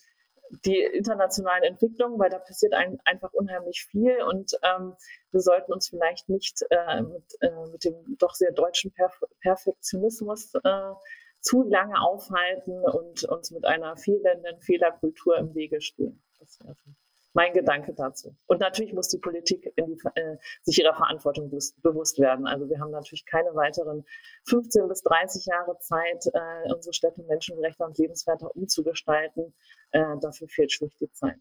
[0.64, 4.94] die internationalen Entwicklungen, weil da passiert ein, einfach unheimlich viel und ähm,
[5.30, 10.55] wir sollten uns vielleicht nicht äh, mit, äh, mit dem doch sehr deutschen Perf Perfektionismus
[10.62, 10.92] äh,
[11.40, 16.22] zu lange aufhalten und uns mit einer fehlenden Fehlerkultur im Wege stehen.
[16.38, 16.76] Das wäre
[17.34, 18.36] mein Gedanke dazu.
[18.46, 21.50] Und natürlich muss die Politik die, äh, sich ihrer Verantwortung
[21.82, 22.46] bewusst werden.
[22.46, 24.05] Also wir haben natürlich keine weiteren
[24.44, 29.55] 15 bis 30 Jahre Zeit, äh, unsere Städte menschengerechter und lebenswerter umzugestalten.
[29.93, 31.38] Äh, dafür fehlt schlicht die Zeit.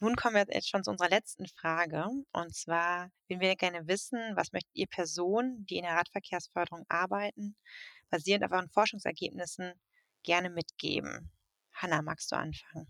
[0.00, 2.08] Nun kommen wir jetzt schon zu unserer letzten Frage.
[2.32, 7.56] Und zwar würden wir gerne wissen, was möchtet ihr Personen, die in der Radverkehrsförderung arbeiten,
[8.10, 9.72] basierend auf euren Forschungsergebnissen
[10.24, 11.30] gerne mitgeben?
[11.72, 12.88] Hanna, magst du anfangen?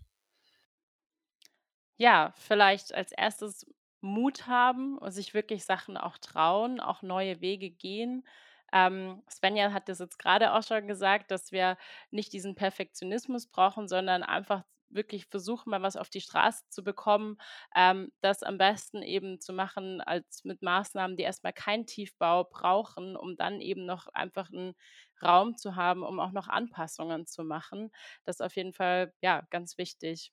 [1.97, 3.67] Ja, vielleicht als erstes
[4.01, 8.27] Mut haben und sich wirklich Sachen auch trauen, auch neue Wege gehen.
[8.73, 11.77] Ähm, Svenja hat das jetzt gerade auch schon gesagt, dass wir
[12.09, 17.37] nicht diesen Perfektionismus brauchen, sondern einfach wirklich versuchen, mal was auf die Straße zu bekommen,
[17.75, 23.15] ähm, das am besten eben zu machen als mit Maßnahmen, die erstmal keinen Tiefbau brauchen,
[23.15, 24.73] um dann eben noch einfach einen
[25.21, 27.91] Raum zu haben, um auch noch Anpassungen zu machen.
[28.25, 30.31] Das ist auf jeden Fall ja ganz wichtig.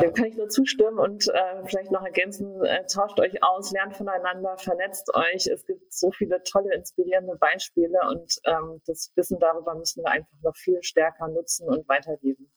[0.00, 3.96] Dem kann ich nur zustimmen und äh, vielleicht noch ergänzen, äh, tauscht euch aus, lernt
[3.96, 5.48] voneinander, vernetzt euch.
[5.48, 10.36] Es gibt so viele tolle, inspirierende Beispiele und ähm, das Wissen darüber müssen wir einfach
[10.42, 12.48] noch viel stärker nutzen und weitergeben.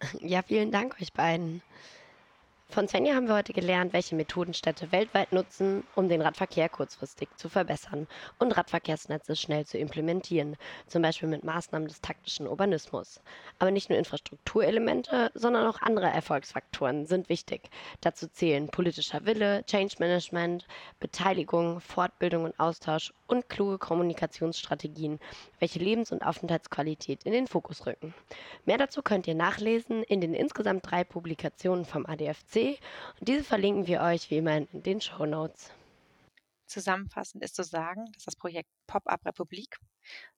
[0.20, 1.62] Ja, vielen Dank euch beiden.
[2.70, 7.30] Von Svenja haben wir heute gelernt, welche Methoden Städte weltweit nutzen, um den Radverkehr kurzfristig
[7.36, 8.06] zu verbessern
[8.38, 10.54] und Radverkehrsnetze schnell zu implementieren,
[10.86, 13.22] zum Beispiel mit Maßnahmen des taktischen Urbanismus.
[13.58, 17.70] Aber nicht nur Infrastrukturelemente, sondern auch andere Erfolgsfaktoren sind wichtig.
[18.02, 20.66] Dazu zählen politischer Wille, Change Management,
[21.00, 25.20] Beteiligung, Fortbildung und Austausch und kluge Kommunikationsstrategien,
[25.60, 28.14] welche Lebens- und Aufenthaltsqualität in den Fokus rücken.
[28.64, 32.78] Mehr dazu könnt ihr nachlesen in den insgesamt drei Publikationen vom ADFC
[33.20, 35.70] und diese verlinken wir euch wie immer in den Show Notes.
[36.66, 39.78] Zusammenfassend ist zu sagen, dass das Projekt Pop-up Republik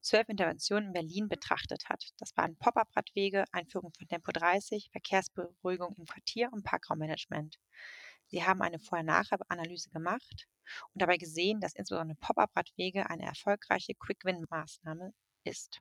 [0.01, 2.05] zwölf Interventionen in Berlin betrachtet hat.
[2.19, 7.59] Das waren Pop-up-Radwege, Einführung von Tempo 30, Verkehrsberuhigung im Quartier und Parkraummanagement.
[8.31, 10.47] Sie haben eine Vorher-Nachher-Analyse gemacht
[10.93, 15.13] und dabei gesehen, dass insbesondere Pop-up-Radwege eine erfolgreiche Quick-Win-Maßnahme
[15.45, 15.81] ist.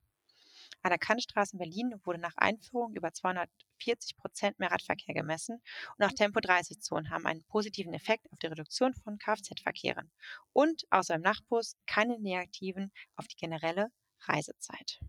[0.81, 5.61] An der Kantstraße in Berlin wurde nach Einführung über 240 Prozent mehr Radverkehr gemessen
[5.97, 10.11] und auch Tempo-30-Zonen haben einen positiven Effekt auf die Reduktion von Kfz-Verkehren
[10.53, 13.91] und außer im Nachtbus keine negativen auf die generelle
[14.21, 14.99] Reisezeit.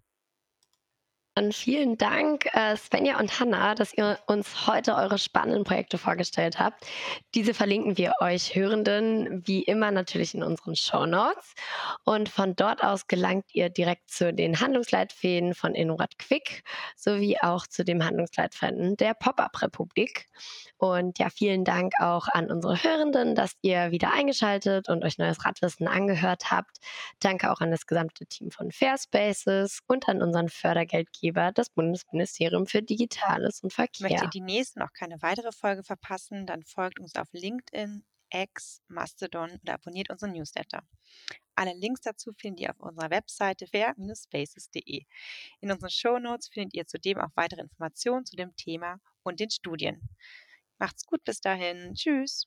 [1.41, 6.59] Dann vielen Dank, äh, Svenja und Hanna, dass ihr uns heute eure spannenden Projekte vorgestellt
[6.59, 6.84] habt.
[7.34, 11.55] Diese verlinken wir euch Hörenden wie immer natürlich in unseren Show Notes.
[12.05, 16.62] Und von dort aus gelangt ihr direkt zu den Handlungsleitfäden von Innorat Quick
[16.95, 20.26] sowie auch zu dem Handlungsleitfäden der Pop-Up-Republik.
[20.80, 25.45] Und ja, vielen Dank auch an unsere Hörenden, dass ihr wieder eingeschaltet und euch neues
[25.45, 26.78] Radwissen angehört habt.
[27.20, 32.83] Danke auch an das gesamte Team von Fairspaces und an unseren Fördergeldgeber, das Bundesministerium für
[32.83, 34.09] Digitales und Verkehr.
[34.09, 38.83] Möchtet ihr die nächste noch keine weitere Folge verpassen, dann folgt uns auf LinkedIn, X,
[38.89, 40.83] Mastodon oder abonniert unseren Newsletter.
[41.55, 45.05] Alle Links dazu findet ihr auf unserer Webseite fair-spaces.de.
[45.61, 50.09] In unseren Shownotes findet ihr zudem auch weitere Informationen zu dem Thema und den Studien.
[50.78, 51.95] Macht's gut bis dahin.
[51.95, 52.47] Tschüss.